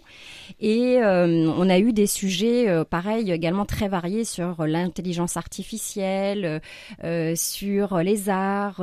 Et 0.61 0.99
on 1.01 1.69
a 1.69 1.79
eu 1.79 1.91
des 1.91 2.07
sujets, 2.07 2.83
pareil, 2.89 3.31
également 3.31 3.65
très 3.65 3.89
variés 3.89 4.23
sur 4.23 4.65
l'intelligence 4.65 5.35
artificielle, 5.35 6.61
sur 7.35 7.97
les 7.97 8.29
arts, 8.29 8.81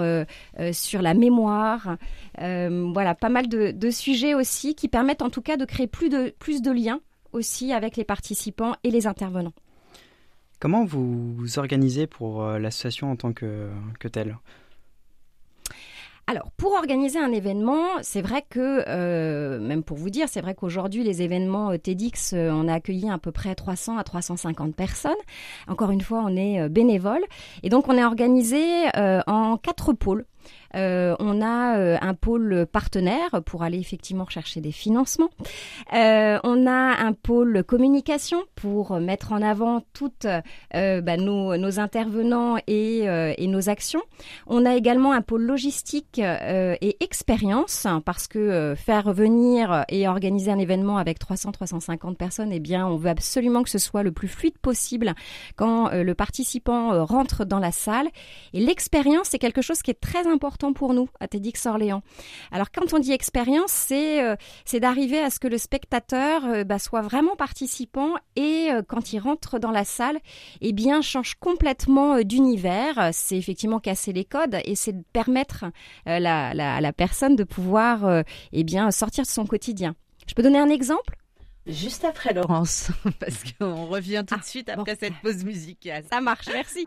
sur 0.72 1.02
la 1.02 1.14
mémoire. 1.14 1.96
voilà, 2.38 3.14
pas 3.14 3.30
mal 3.30 3.48
de 3.48 3.90
sujets 3.90 4.34
aussi 4.34 4.74
qui 4.74 4.88
permettent 4.88 5.22
en 5.22 5.30
tout 5.30 5.42
cas 5.42 5.56
de 5.56 5.64
créer 5.64 5.86
plus 5.86 6.08
de, 6.10 6.34
plus 6.42 6.60
de 6.60 6.72
liens 6.72 7.00
aussi 7.32 7.72
avec 7.72 7.96
les 7.96 8.02
participants 8.02 8.74
et 8.82 8.90
les 8.90 9.06
intervenants. 9.06 9.52
Comment 10.58 10.84
vous 10.84 11.34
vous 11.34 11.58
organisez 11.60 12.08
pour 12.08 12.42
euh, 12.42 12.58
l'association 12.58 13.12
en 13.12 13.16
tant 13.16 13.32
que, 13.32 13.70
que 14.00 14.08
telle? 14.08 14.36
Alors, 16.26 16.50
pour 16.56 16.72
organiser 16.72 17.20
un 17.20 17.30
événement, 17.30 17.84
c'est 18.02 18.22
vrai 18.22 18.44
que, 18.48 18.82
euh, 18.88 19.60
même 19.60 19.84
pour 19.84 19.96
vous 19.96 20.10
dire, 20.10 20.28
c'est 20.28 20.40
vrai 20.40 20.56
qu'aujourd'hui, 20.56 21.04
les 21.04 21.22
événements 21.22 21.70
euh, 21.70 21.78
TEDx, 21.78 22.32
on 22.32 22.66
a 22.66 22.74
accueilli 22.74 23.08
à 23.08 23.18
peu 23.18 23.30
près 23.30 23.54
300 23.54 23.96
à 23.96 24.02
350 24.02 24.74
personnes. 24.74 25.12
Encore 25.68 25.92
une 25.92 26.00
fois, 26.00 26.24
on 26.24 26.36
est 26.36 26.68
bénévole. 26.68 27.22
Et 27.62 27.68
donc, 27.68 27.86
on 27.86 27.96
est 27.96 28.04
organisé 28.04 28.88
en 29.26 29.56
quatre 29.58 29.92
pôles. 29.92 30.24
Euh, 30.74 31.14
on 31.18 31.40
a 31.40 31.78
euh, 31.78 31.96
un 32.00 32.14
pôle 32.14 32.66
partenaire 32.70 33.42
pour 33.44 33.62
aller 33.62 33.78
effectivement 33.78 34.26
chercher 34.28 34.60
des 34.60 34.72
financements. 34.72 35.30
Euh, 35.92 36.38
on 36.44 36.66
a 36.66 37.04
un 37.04 37.12
pôle 37.12 37.62
communication 37.64 38.38
pour 38.54 38.98
mettre 39.00 39.32
en 39.32 39.42
avant 39.42 39.82
toutes 39.92 40.26
bah, 40.72 41.16
nos, 41.16 41.80
intervenants 41.80 42.56
et, 42.66 43.06
nos 43.46 43.68
actions. 43.68 44.02
On 44.46 44.64
a 44.64 44.74
également 44.76 45.12
un 45.12 45.22
pôle 45.22 45.42
logistique 45.42 46.18
et 46.18 46.96
expérience 47.00 47.86
parce 48.04 48.28
que 48.28 48.74
faire 48.76 49.12
venir 49.12 49.84
et 49.88 50.08
organiser 50.08 50.50
un 50.50 50.58
événement 50.58 50.96
avec 50.96 51.20
300-350 51.20 52.16
personnes, 52.16 52.52
eh 52.52 52.60
bien, 52.60 52.86
on 52.86 52.96
veut 52.96 53.10
absolument 53.10 53.62
que 53.62 53.70
ce 53.70 53.78
soit 53.78 54.02
le 54.02 54.12
plus 54.12 54.28
fluide 54.28 54.58
possible 54.58 55.14
quand 55.56 55.90
le 55.92 56.14
participant 56.14 57.04
rentre 57.04 57.44
dans 57.44 57.58
la 57.58 57.72
salle. 57.72 58.08
Et 58.52 58.60
l'expérience, 58.60 59.28
c'est 59.30 59.38
quelque 59.38 59.62
chose 59.62 59.82
qui 59.82 59.90
est 59.90 60.00
très 60.00 60.26
important 60.26 60.61
pour 60.72 60.94
nous 60.94 61.08
à 61.18 61.26
TEDx 61.26 61.66
Orléans. 61.66 62.02
Alors 62.52 62.70
quand 62.70 62.94
on 62.94 63.00
dit 63.00 63.12
expérience, 63.12 63.72
c'est 63.72 64.22
euh, 64.22 64.36
c'est 64.64 64.78
d'arriver 64.78 65.18
à 65.18 65.30
ce 65.30 65.40
que 65.40 65.48
le 65.48 65.58
spectateur 65.58 66.44
euh, 66.44 66.64
bah, 66.64 66.78
soit 66.78 67.02
vraiment 67.02 67.34
participant 67.34 68.14
et 68.36 68.68
euh, 68.70 68.82
quand 68.86 69.12
il 69.12 69.18
rentre 69.18 69.58
dans 69.58 69.72
la 69.72 69.84
salle, 69.84 70.18
eh 70.60 70.72
bien 70.72 71.02
change 71.02 71.34
complètement 71.34 72.20
d'univers. 72.20 73.10
C'est 73.12 73.36
effectivement 73.36 73.80
casser 73.80 74.12
les 74.12 74.24
codes 74.24 74.58
et 74.64 74.76
c'est 74.76 74.92
de 74.92 75.04
permettre 75.12 75.64
la, 76.06 76.50
à 76.50 76.80
la 76.80 76.92
personne 76.92 77.34
de 77.34 77.44
pouvoir 77.44 78.22
eh 78.52 78.64
bien 78.64 78.90
sortir 78.90 79.24
de 79.24 79.28
son 79.28 79.46
quotidien. 79.46 79.94
Je 80.26 80.34
peux 80.34 80.42
donner 80.42 80.58
un 80.58 80.68
exemple? 80.68 81.16
Juste 81.66 82.04
après 82.04 82.34
Laurence, 82.34 82.90
parce 83.20 83.44
qu'on 83.52 83.86
revient 83.86 84.24
tout 84.26 84.34
de 84.34 84.40
ah, 84.40 84.46
suite 84.46 84.68
après 84.68 84.96
cette 84.96 85.14
pause 85.22 85.44
musicale. 85.44 86.04
Ça 86.10 86.20
marche, 86.20 86.48
merci. 86.52 86.86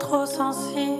Trop 0.00 0.26
sensible, 0.26 0.93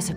se. 0.00 0.12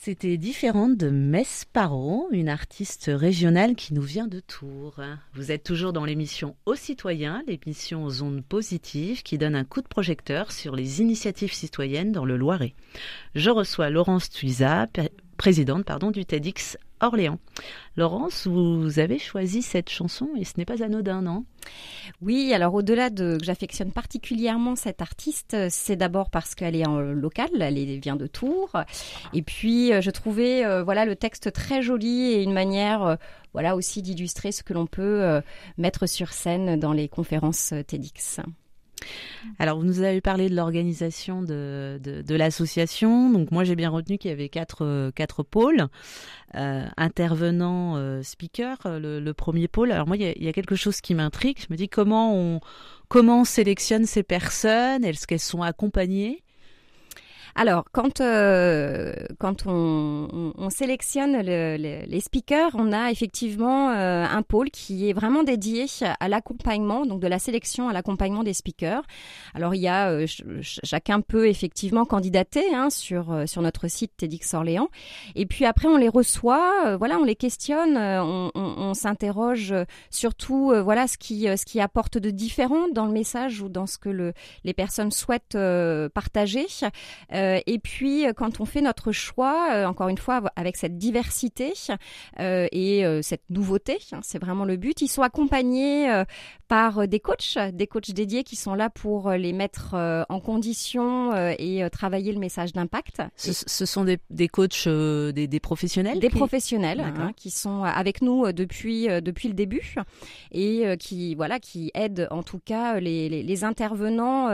C'était 0.00 0.36
différente 0.36 0.96
de 0.96 1.08
Mess 1.08 1.64
Paro, 1.72 2.26
une 2.32 2.48
artiste 2.48 3.10
régionale 3.14 3.76
qui 3.76 3.94
nous 3.94 4.02
vient 4.02 4.26
de 4.26 4.40
Tours. 4.40 5.00
Vous 5.34 5.52
êtes 5.52 5.62
toujours 5.62 5.92
dans 5.92 6.04
l'émission 6.04 6.56
Aux 6.66 6.74
citoyens, 6.74 7.42
l'émission 7.46 8.04
aux 8.04 8.22
ondes 8.22 8.42
positives 8.42 9.22
qui 9.22 9.38
donne 9.38 9.54
un 9.54 9.64
coup 9.64 9.82
de 9.82 9.88
projecteur 9.88 10.50
sur 10.50 10.74
les 10.74 11.00
initiatives 11.00 11.52
citoyennes 11.52 12.10
dans 12.10 12.24
le 12.24 12.36
Loiret. 12.36 12.74
Je 13.36 13.50
reçois 13.50 13.88
Laurence 13.88 14.30
Tuisa, 14.30 14.88
présidente 15.36 15.84
du 16.10 16.24
TEDx 16.24 16.76
Orléans. 17.00 17.38
Laurence, 17.96 18.46
vous 18.46 18.98
avez 18.98 19.18
choisi 19.18 19.62
cette 19.62 19.90
chanson 19.90 20.30
et 20.36 20.44
ce 20.44 20.54
n'est 20.56 20.64
pas 20.64 20.82
anodin, 20.82 21.22
non? 21.22 21.44
Oui, 22.22 22.52
alors 22.52 22.74
au-delà 22.74 23.10
de 23.10 23.36
que 23.38 23.44
j'affectionne 23.44 23.92
particulièrement 23.92 24.76
cette 24.76 25.02
artiste, 25.02 25.56
c'est 25.70 25.96
d'abord 25.96 26.30
parce 26.30 26.54
qu'elle 26.54 26.76
est 26.76 26.86
en 26.86 27.00
local, 27.00 27.50
elle 27.60 27.98
vient 28.00 28.16
de 28.16 28.26
Tours, 28.26 28.76
et 29.32 29.42
puis 29.42 29.92
euh, 29.92 30.00
je 30.00 30.10
trouvais 30.10 30.64
euh, 30.64 30.82
voilà 30.82 31.04
le 31.04 31.16
texte 31.16 31.52
très 31.52 31.82
joli 31.82 32.32
et 32.32 32.42
une 32.42 32.52
manière 32.52 33.02
euh, 33.02 33.16
voilà 33.52 33.76
aussi 33.76 34.02
d'illustrer 34.02 34.52
ce 34.52 34.62
que 34.62 34.72
l'on 34.72 34.86
peut 34.86 35.40
mettre 35.78 36.06
sur 36.06 36.32
scène 36.32 36.78
dans 36.78 36.92
les 36.92 37.08
conférences 37.08 37.72
TEDx. 37.86 38.40
Alors, 39.58 39.78
vous 39.78 39.84
nous 39.84 40.00
avez 40.00 40.20
parlé 40.20 40.48
de 40.48 40.54
l'organisation 40.54 41.42
de, 41.42 42.00
de, 42.02 42.34
l'association. 42.34 43.30
Donc, 43.30 43.50
moi, 43.50 43.64
j'ai 43.64 43.76
bien 43.76 43.90
retenu 43.90 44.18
qu'il 44.18 44.30
y 44.30 44.34
avait 44.34 44.48
quatre, 44.48 45.10
quatre 45.14 45.42
pôles. 45.42 45.88
Euh, 46.56 46.86
intervenant 46.96 47.96
euh, 47.96 48.22
speaker, 48.22 48.78
le, 48.84 49.32
premier 49.32 49.66
pôle. 49.66 49.90
Alors, 49.90 50.06
moi, 50.06 50.16
il 50.16 50.42
y, 50.42 50.48
a, 50.48 50.52
quelque 50.52 50.76
chose 50.76 51.00
qui 51.00 51.14
m'intrigue. 51.14 51.58
Je 51.58 51.66
me 51.70 51.76
dis 51.76 51.88
comment 51.88 52.32
on, 52.36 52.60
comment 53.08 53.40
on 53.40 53.44
sélectionne 53.44 54.06
ces 54.06 54.22
personnes? 54.22 55.04
Est-ce 55.04 55.26
qu'elles 55.26 55.40
sont 55.40 55.62
accompagnées? 55.62 56.43
Alors, 57.56 57.84
quand, 57.92 58.20
euh, 58.20 59.12
quand 59.38 59.66
on, 59.66 60.52
on, 60.56 60.70
sélectionne 60.70 61.40
le, 61.40 61.76
les 61.76 62.20
speakers, 62.20 62.72
on 62.74 62.92
a 62.92 63.12
effectivement 63.12 63.90
euh, 63.90 64.24
un 64.24 64.42
pôle 64.42 64.70
qui 64.70 65.08
est 65.08 65.12
vraiment 65.12 65.44
dédié 65.44 65.86
à 66.18 66.28
l'accompagnement, 66.28 67.06
donc 67.06 67.20
de 67.20 67.28
la 67.28 67.38
sélection 67.38 67.88
à 67.88 67.92
l'accompagnement 67.92 68.42
des 68.42 68.54
speakers. 68.54 69.02
Alors, 69.54 69.74
il 69.74 69.82
y 69.82 69.88
a, 69.88 70.10
euh, 70.10 70.26
chacun 70.60 71.20
peut 71.20 71.46
effectivement 71.46 72.04
candidater 72.04 72.74
hein, 72.74 72.90
sur, 72.90 73.44
sur 73.46 73.62
notre 73.62 73.86
site 73.86 74.12
TEDx 74.16 74.52
Orléans. 74.54 74.88
Et 75.36 75.46
puis 75.46 75.64
après, 75.64 75.86
on 75.86 75.96
les 75.96 76.08
reçoit, 76.08 76.96
voilà, 76.96 77.18
on 77.18 77.24
les 77.24 77.36
questionne, 77.36 77.96
on, 77.96 78.50
on 78.54 78.94
s'interroge 78.94 79.74
surtout, 80.10 80.72
voilà, 80.82 81.06
ce 81.06 81.18
qui, 81.18 81.44
ce 81.44 81.64
qui 81.64 81.80
apporte 81.80 82.18
de 82.18 82.30
différent 82.30 82.88
dans 82.92 83.06
le 83.06 83.12
message 83.12 83.60
ou 83.60 83.68
dans 83.68 83.86
ce 83.86 83.98
que 83.98 84.08
le, 84.08 84.32
les 84.64 84.74
personnes 84.74 85.12
souhaitent 85.12 85.58
partager. 86.14 86.66
Euh, 87.32 87.43
et 87.66 87.78
puis, 87.78 88.26
euh, 88.26 88.32
quand 88.32 88.60
on 88.60 88.64
fait 88.64 88.80
notre 88.80 89.12
choix, 89.12 89.68
euh, 89.72 89.86
encore 89.86 90.08
une 90.08 90.18
fois, 90.18 90.42
avec 90.56 90.76
cette 90.76 90.98
diversité 90.98 91.72
et 92.38 93.20
cette 93.22 93.42
nouveauté, 93.50 93.98
hein, 94.12 94.20
c'est 94.22 94.38
vraiment 94.38 94.64
le 94.64 94.76
but, 94.76 95.00
ils 95.02 95.08
sont 95.08 95.22
accompagnés 95.22 96.24
par 96.68 97.06
des 97.06 97.20
coachs, 97.20 97.58
des 97.72 97.86
coachs 97.86 98.10
dédiés 98.10 98.44
qui 98.44 98.56
sont 98.56 98.74
là 98.74 98.90
pour 98.90 99.30
les 99.30 99.52
mettre 99.52 99.94
en 100.28 100.40
condition 100.40 101.32
et 101.58 101.86
travailler 101.90 102.32
le 102.32 102.38
message 102.38 102.72
d'impact. 102.72 103.22
Ce, 103.36 103.86
sont 103.86 104.04
des, 104.04 104.18
des 104.30 104.48
coachs, 104.48 104.88
des, 104.88 105.60
professionnels 105.60 106.18
Des 106.18 106.30
professionnels 106.30 107.00
hein, 107.00 107.32
qui 107.36 107.50
sont 107.50 107.82
avec 107.84 108.22
nous 108.22 108.52
depuis, 108.52 109.06
depuis 109.06 109.48
le 109.48 109.54
début 109.54 109.94
et 110.52 110.96
qui, 110.98 111.34
voilà, 111.34 111.58
qui 111.58 111.90
aident 111.94 112.28
en 112.30 112.42
tout 112.42 112.60
cas 112.64 113.00
les, 113.00 113.28
les, 113.28 113.64
intervenants. 113.64 114.48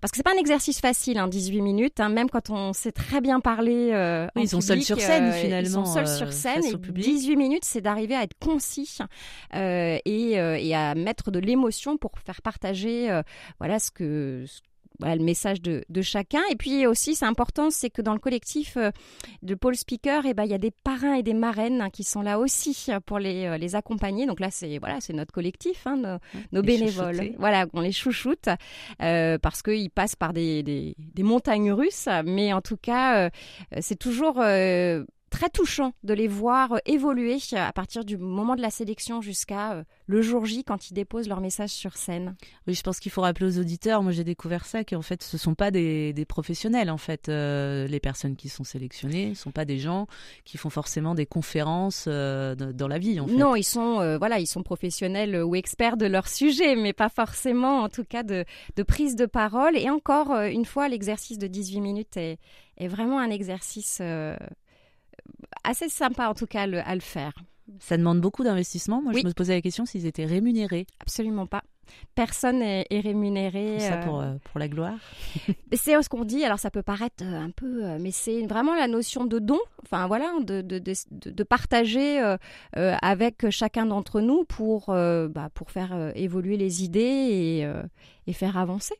parce 0.00 0.10
que 0.10 0.16
c'est 0.16 0.22
pas 0.22 0.34
un 0.34 0.40
exercice 0.40 0.80
facile, 0.80 1.18
hein, 1.18 1.28
18 1.28 1.60
minutes, 1.60 2.00
hein, 2.00 2.08
même 2.24 2.30
quand 2.30 2.50
on 2.50 2.72
sait 2.72 2.92
très 2.92 3.20
bien 3.20 3.40
parler. 3.40 3.90
Euh, 3.92 4.26
ils 4.36 4.48
sont 4.48 4.60
seuls 4.60 4.82
sur 4.82 5.00
scène 5.00 5.32
finalement. 5.32 5.60
Ils 5.60 5.70
sont 5.70 5.84
seuls 5.84 6.08
sur 6.08 6.32
scène 6.32 6.64
et 6.64 6.74
18 6.76 7.36
minutes, 7.36 7.64
c'est 7.64 7.80
d'arriver 7.80 8.14
à 8.14 8.22
être 8.22 8.38
concis 8.38 8.98
euh, 9.54 9.98
et, 10.04 10.40
euh, 10.40 10.56
et, 10.58 10.74
à 10.74 10.94
mettre 10.94 11.30
de 11.30 11.38
l'émotion 11.38 11.96
pour 11.96 12.12
faire 12.18 12.42
partager 12.42 13.10
voilà 13.58 13.78
ce 13.78 13.90
que 13.90 14.44
voilà, 14.98 15.16
le 15.16 15.24
message 15.24 15.60
de, 15.60 15.84
de, 15.88 16.02
chacun. 16.02 16.40
Et 16.50 16.56
puis 16.56 16.86
aussi, 16.86 17.14
c'est 17.14 17.24
important, 17.24 17.70
c'est 17.70 17.90
que 17.90 18.02
dans 18.02 18.12
le 18.12 18.18
collectif 18.18 18.76
euh, 18.76 18.90
de 19.42 19.54
Paul 19.54 19.74
Speaker, 19.74 20.24
eh 20.26 20.34
ben, 20.34 20.44
il 20.44 20.50
y 20.50 20.54
a 20.54 20.58
des 20.58 20.70
parrains 20.70 21.14
et 21.14 21.22
des 21.22 21.34
marraines 21.34 21.80
hein, 21.80 21.90
qui 21.90 22.04
sont 22.04 22.22
là 22.22 22.38
aussi 22.38 22.88
pour 23.06 23.18
les, 23.18 23.46
euh, 23.46 23.58
les 23.58 23.74
accompagner. 23.74 24.26
Donc 24.26 24.40
là, 24.40 24.50
c'est 24.50 24.78
voilà, 24.78 25.00
c'est 25.00 25.12
notre 25.12 25.32
collectif, 25.32 25.86
hein, 25.86 26.18
nos, 26.52 26.62
bénévoles. 26.62 27.34
Voilà, 27.38 27.66
on 27.72 27.80
les 27.80 27.92
chouchoute 27.92 28.48
euh, 29.02 29.38
parce 29.38 29.62
qu'ils 29.62 29.90
passent 29.90 30.16
par 30.16 30.32
des, 30.32 30.62
des, 30.62 30.94
des, 30.98 31.22
montagnes 31.22 31.72
russes. 31.72 32.08
Mais 32.24 32.52
en 32.52 32.60
tout 32.60 32.76
cas, 32.76 33.30
c'est 33.80 33.98
toujours 33.98 34.40
très 35.34 35.50
touchant 35.50 35.94
de 36.04 36.14
les 36.14 36.28
voir 36.28 36.78
évoluer 36.86 37.38
à 37.56 37.72
partir 37.72 38.04
du 38.04 38.16
moment 38.16 38.54
de 38.54 38.62
la 38.62 38.70
sélection 38.70 39.20
jusqu'à 39.20 39.72
euh, 39.72 39.82
le 40.06 40.22
jour 40.22 40.46
J 40.46 40.62
quand 40.62 40.90
ils 40.90 40.94
déposent 40.94 41.28
leur 41.28 41.40
message 41.40 41.70
sur 41.70 41.96
scène. 41.96 42.36
Oui, 42.68 42.74
je 42.74 42.82
pense 42.82 43.00
qu'il 43.00 43.10
faut 43.10 43.22
rappeler 43.22 43.46
aux 43.46 43.58
auditeurs, 43.58 44.04
moi 44.04 44.12
j'ai 44.12 44.22
découvert 44.22 44.64
ça, 44.64 44.84
qu'en 44.84 45.02
fait 45.02 45.24
ce 45.24 45.34
ne 45.34 45.40
sont 45.40 45.56
pas 45.56 45.72
des, 45.72 46.14
professionnels 46.28 46.88
en 46.88 46.98
fait. 46.98 47.28
Euh, 47.28 47.88
les 47.88 47.98
personnes 47.98 48.36
qui 48.36 48.48
sont 48.48 48.62
sélectionnées 48.62 49.30
ne 49.30 49.34
sont 49.34 49.50
pas 49.50 49.64
des 49.64 49.78
gens 49.78 50.06
qui 50.44 50.56
font 50.56 50.70
forcément 50.70 51.16
des 51.16 51.26
conférences 51.26 52.04
euh, 52.06 52.54
dans 52.54 52.86
la 52.86 52.98
vie 52.98 53.18
en 53.18 53.26
fait. 53.26 53.34
Non, 53.34 53.56
ils 53.56 53.64
sont, 53.64 54.16
voilà, 54.18 54.38
ils 54.38 54.46
sont 54.46 54.62
professionnels 54.62 55.42
ou 55.42 55.56
experts 55.56 55.96
de 55.96 56.06
leur 56.06 56.28
sujet, 56.28 56.76
mais 56.76 56.92
pas 56.92 57.08
forcément 57.08 57.80
en 57.80 57.88
tout 57.88 58.04
cas 58.04 58.22
de, 58.22 58.44
de 58.76 58.82
prise 58.84 59.16
de 59.16 59.26
parole. 59.26 59.76
Et 59.76 59.90
encore 59.90 60.30
une 60.32 60.64
fois, 60.64 60.88
l'exercice 60.88 61.38
de 61.38 61.48
18 61.48 61.80
minutes 61.80 62.16
est, 62.16 62.38
est 62.78 62.88
vraiment 62.88 63.18
un 63.18 63.30
exercice 63.30 64.00
assez 65.64 65.88
sympa 65.88 66.28
en 66.28 66.34
tout 66.34 66.46
cas 66.46 66.62
à 66.62 66.94
le 66.94 67.00
faire. 67.00 67.32
Ça 67.80 67.96
demande 67.96 68.20
beaucoup 68.20 68.44
d'investissement. 68.44 69.00
Moi, 69.00 69.12
je 69.14 69.26
me 69.26 69.32
posais 69.32 69.54
la 69.54 69.62
question 69.62 69.86
s'ils 69.86 70.06
étaient 70.06 70.26
rémunérés. 70.26 70.86
Absolument 71.00 71.46
pas. 71.46 71.62
Personne 72.14 72.58
n'est 72.60 72.86
rémunéré. 72.90 73.78
Ça 73.80 73.98
pour, 73.98 74.20
euh, 74.20 74.34
pour 74.44 74.58
la 74.58 74.68
gloire. 74.68 74.98
c'est 75.72 76.00
ce 76.02 76.08
qu'on 76.08 76.24
dit. 76.24 76.44
Alors 76.44 76.58
ça 76.58 76.70
peut 76.70 76.82
paraître 76.82 77.22
euh, 77.22 77.38
un 77.38 77.50
peu, 77.50 77.84
euh, 77.84 77.98
mais 78.00 78.10
c'est 78.10 78.46
vraiment 78.46 78.74
la 78.74 78.88
notion 78.88 79.24
de 79.24 79.38
don. 79.38 79.58
Enfin 79.82 80.06
voilà, 80.06 80.32
de, 80.40 80.62
de, 80.62 80.78
de, 80.78 80.94
de 81.10 81.42
partager 81.42 82.20
avec 82.74 83.50
chacun 83.50 83.86
d'entre 83.86 84.20
nous 84.20 84.44
pour, 84.44 84.86
bah, 84.86 85.50
pour 85.52 85.70
faire 85.70 86.12
évoluer 86.14 86.56
les 86.56 86.84
idées 86.84 87.00
et, 87.00 87.72
et 88.26 88.32
faire 88.32 88.56
avancer. 88.56 88.94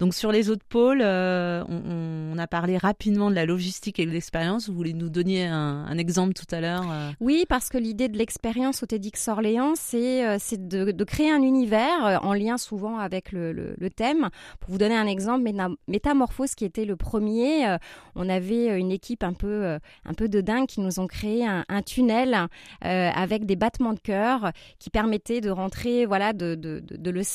Donc 0.00 0.14
sur 0.14 0.32
les 0.32 0.48
autres 0.48 0.64
pôles, 0.66 1.02
euh, 1.02 1.62
on, 1.68 2.38
a 2.38 2.46
parlé 2.46 2.78
rapidement 2.78 3.28
de 3.28 3.34
la 3.34 3.44
logistique 3.44 3.98
et 3.98 4.06
de 4.06 4.10
l'expérience. 4.10 4.66
Vous 4.66 4.74
voulez 4.74 4.94
nous 4.94 5.10
donner 5.10 5.46
un, 5.46 5.98
exemple 5.98 6.32
tout 6.32 6.46
à 6.54 6.62
l'heure 6.62 6.90
euh? 6.90 7.10
Oui, 7.20 7.44
parce 7.46 7.68
que 7.68 7.76
l'idée 7.76 8.08
de 8.08 8.16
l'expérience 8.16 8.82
au 8.82 8.86
TEDx 8.86 9.28
Orléans, 9.28 9.74
c'est 9.76 10.26
euh, 10.26 10.38
de, 10.56 11.04
créer 11.04 11.30
un 11.30 11.42
univers 11.42 12.20
en 12.22 12.32
lien 12.32 12.56
souvent 12.56 12.98
avec 12.98 13.30
le, 13.32 13.76
thème. 13.94 14.30
Pour 14.60 14.70
vous 14.70 14.78
donner 14.78 14.96
un 14.96 15.06
exemple, 15.06 15.50
Métamorphose, 15.86 16.54
qui 16.54 16.64
était 16.64 16.86
le 16.86 16.96
premier, 16.96 17.76
on 18.14 18.30
avait 18.30 18.78
une 18.78 18.92
équipe 18.92 19.22
un 19.22 19.34
peu, 19.34 19.76
un 20.06 20.14
peu 20.14 20.28
de 20.30 20.40
dingue 20.40 20.66
qui 20.66 20.80
nous 20.80 20.98
ont 21.00 21.08
créé 21.08 21.44
un, 21.46 21.82
tunnel 21.82 22.46
avec 22.80 23.44
des 23.44 23.56
battements 23.56 23.92
de 23.92 24.00
cœur 24.00 24.52
qui 24.78 24.88
permettaient 24.88 25.42
de 25.42 25.50
rentrer 25.50 26.06
voilà, 26.06 26.32
de, 26.32 26.54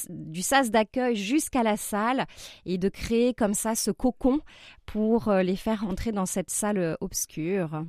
du 0.09 0.41
sas 0.41 0.71
d'accueil 0.71 1.15
jusqu'à 1.15 1.61
la 1.61 1.77
salle 1.77 2.25
et 2.65 2.77
de 2.77 2.89
créer 2.89 3.33
comme 3.33 3.53
ça 3.53 3.75
ce 3.75 3.91
cocon 3.91 4.39
pour 4.85 5.27
euh, 5.27 5.43
les 5.43 5.55
faire 5.55 5.81
rentrer 5.81 6.11
dans 6.11 6.25
cette 6.25 6.49
salle 6.49 6.77
euh, 6.77 6.95
obscure. 7.01 7.85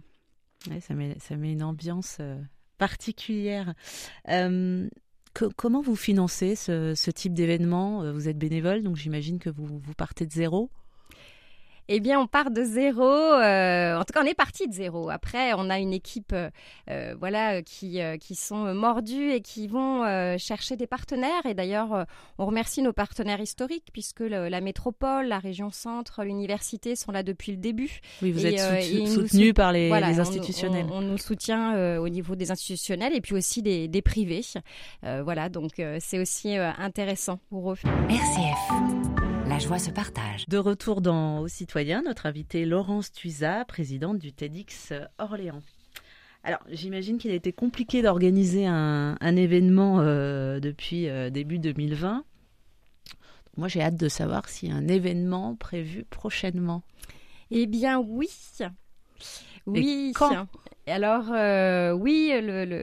ça, 0.81 0.95
met, 0.95 1.17
une 1.31 1.63
ambiance 1.63 2.19
euh, 2.21 2.41
particulière. 2.79 3.75
comment 5.57 5.83
vous 5.83 5.97
financez 5.97 6.57
ce, 6.57 7.11
type 7.11 7.35
d'événement? 7.35 8.13
Vous 8.13 8.29
êtes 8.29 8.39
bénévole, 8.39 8.83
donc 8.83 8.97
j'imagine 8.97 9.39
que 9.39 9.51
vous 9.51 9.81
partez 9.97 10.27
de 10.27 10.33
zéro? 10.33 10.71
Eh 11.89 12.01
bien, 12.01 12.19
on 12.21 12.27
part 12.27 12.51
de 12.51 12.63
zéro. 12.65 13.05
Euh, 13.05 13.97
en 13.97 14.05
tout 14.05 14.13
cas, 14.13 14.23
on 14.23 14.27
est 14.27 14.35
parti 14.35 14.67
de 14.69 14.73
zéro. 14.73 15.09
Après, 15.09 15.53
on 15.55 15.71
a 15.71 15.79
une 15.79 15.93
équipe, 15.93 16.33
euh, 16.33 16.51
euh, 16.91 17.15
voilà, 17.19 17.63
qui 17.63 18.01
qui 18.21 18.35
sont 18.35 18.75
mordus 18.75 19.31
et 19.31 19.41
qui 19.41 19.69
vont 19.69 20.05
chercher 20.39 20.77
des 20.77 20.87
partenaires. 20.87 21.47
Et 21.47 21.55
d'ailleurs, 21.55 22.07
on 22.39 22.47
remercie 22.47 22.83
nos 22.83 22.93
partenaires 22.93 23.41
historiques 23.41 23.89
puisque 23.93 24.21
la 24.21 24.61
métropole, 24.61 25.27
la 25.27 25.39
région 25.39 25.71
centre, 25.71 26.25
l'université 26.25 26.97
sont 26.97 27.13
là 27.13 27.23
depuis 27.23 27.53
le 27.53 27.59
début. 27.59 28.01
Oui, 28.23 28.33
vous 28.33 28.45
êtes 28.45 29.09
soutenus 29.09 29.55
par 29.55 29.73
les, 29.73 29.91
institutionnels. 29.93 30.87
On, 30.93 31.01
nous 31.01 31.19
soutient 31.19 31.99
au 31.99 32.09
niveau 32.09 32.35
des 32.35 32.51
institutionnels 32.51 33.15
et 33.15 33.21
puis 33.21 33.35
aussi 33.35 33.63
des, 33.63 33.89
des 33.89 34.03
privés. 34.03 34.43
voilà, 35.03 35.49
donc 35.49 35.81
c'est 36.01 36.19
aussi 36.19 36.57
intéressant 36.57 37.39
pour 37.49 37.73
eux. 37.73 37.79
RCF. 38.09 39.26
La 39.49 39.61
joie 39.61 39.79
se 39.79 39.91
partage. 39.91 40.49
De 40.49 40.59
retour 40.59 41.01
dans 41.01 41.39
Aux 41.39 41.47
Citoyens, 41.49 42.03
notre 42.03 42.27
invitée 42.27 42.65
Laurence 42.65 43.13
Tuisa, 43.13 43.65
présidente 43.65 44.19
du 44.19 44.33
TEDx 44.33 44.93
Orléans. 45.19 45.63
Alors, 46.43 46.61
j'imagine 46.69 47.17
qu'il 47.17 47.31
a 47.31 47.35
été 47.35 47.53
compliqué 47.53 48.03
d'organiser 48.03 48.67
un, 48.67 49.37
événement 49.37 50.01
euh, 50.01 50.59
depuis 50.59 51.09
euh, 51.09 51.31
début 51.31 51.61
2020. 51.61 52.25
Moi, 53.57 53.69
j'ai 53.69 53.83
hâte 53.83 53.97
de 53.97 54.09
savoir 54.09 54.49
s'il 54.49 54.71
y 54.71 54.73
a 54.73 54.75
un 54.75 54.89
événement 54.89 55.55
prévu 55.55 56.05
prochainement. 56.05 56.83
Eh 57.53 57.67
bien, 57.67 58.01
oui. 58.01 58.29
Oui. 59.67 60.13
quand 60.15 60.47
alors 60.89 61.33
euh, 61.33 61.91
oui, 61.91 62.33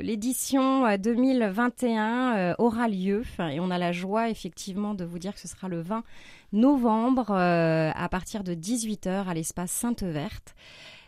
l'édition 0.04 0.98
2021 0.98 2.56
aura 2.58 2.90
lieu 2.90 3.24
et 3.40 3.62
on 3.62 3.72
a 3.72 3.78
la 3.78 3.94
joie 3.94 4.30
effectivement 4.30 4.94
de 4.94 5.06
vous 5.06 5.20
dire 5.20 5.34
que 5.34 5.40
ce 5.40 5.48
sera 5.48 5.70
le 5.70 5.82
20 5.82 6.04
novembre 6.52 7.32
euh, 7.32 7.92
à 7.96 8.10
partir 8.10 8.44
de 8.44 8.54
18h 8.54 9.26
à 9.26 9.34
l'espace 9.34 9.72
Sainte-Verte. 9.72 10.54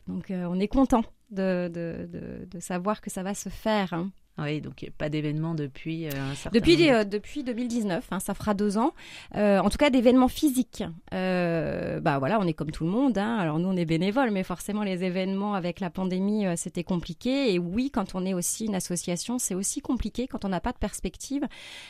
Donc 0.08 0.32
on 0.32 0.58
est 0.58 0.70
content 0.70 1.04
de, 1.32 1.70
de, 1.74 2.48
de, 2.50 2.60
savoir 2.62 3.02
que 3.02 3.10
ça 3.10 3.24
va 3.24 3.34
se 3.34 3.50
faire. 3.50 3.92
Hein. 3.92 4.12
Oui, 4.38 4.60
donc 4.60 4.82
il 4.82 4.86
n'y 4.86 4.90
a 4.90 4.94
pas 4.98 5.08
d'événements 5.08 5.56
depuis 5.56 6.08
euh, 6.08 6.32
un 6.32 6.36
certain 6.36 6.60
depuis, 6.60 6.92
euh, 6.92 7.06
depuis 7.06 7.44
2019, 7.44 8.06
hein, 8.12 8.20
ça 8.20 8.34
fera 8.34 8.54
deux 8.54 8.78
ans. 8.78 8.92
Euh, 9.36 9.60
en 9.60 9.70
tout 9.70 9.78
cas, 9.78 9.90
d'événements 9.90 10.28
physiques. 10.28 10.84
bah 11.12 12.20
voilà, 12.20 12.38
on 12.42 12.46
est 12.46 12.54
comme 12.54 12.72
tout 12.72 12.84
le 12.84 12.90
monde. 12.90 13.18
Hein. 13.18 13.38
Alors 13.38 13.60
nous, 13.60 13.70
on 13.70 13.78
est 13.78 13.86
bénévoles, 13.86 14.32
mais 14.32 14.44
forcément, 14.44 14.84
les 14.84 15.06
événements 15.06 15.54
avec 15.54 15.80
la 15.80 15.90
pandémie, 15.90 16.46
c'était 16.58 16.84
compliqué. 16.84 17.54
Et 17.54 17.60
oui, 17.60 17.92
quand 17.92 18.14
on 18.14 18.26
est 18.26 18.34
aussi 18.34 18.66
une 18.66 18.76
association, 18.76 19.40
c'est 19.40 19.56
aussi 19.56 19.80
compliqué 19.80 20.28
quand 20.28 20.44
on 20.44 20.50
n'a 20.50 20.60
pas 20.60 20.74
de 20.74 20.80
perspective, 20.80 21.48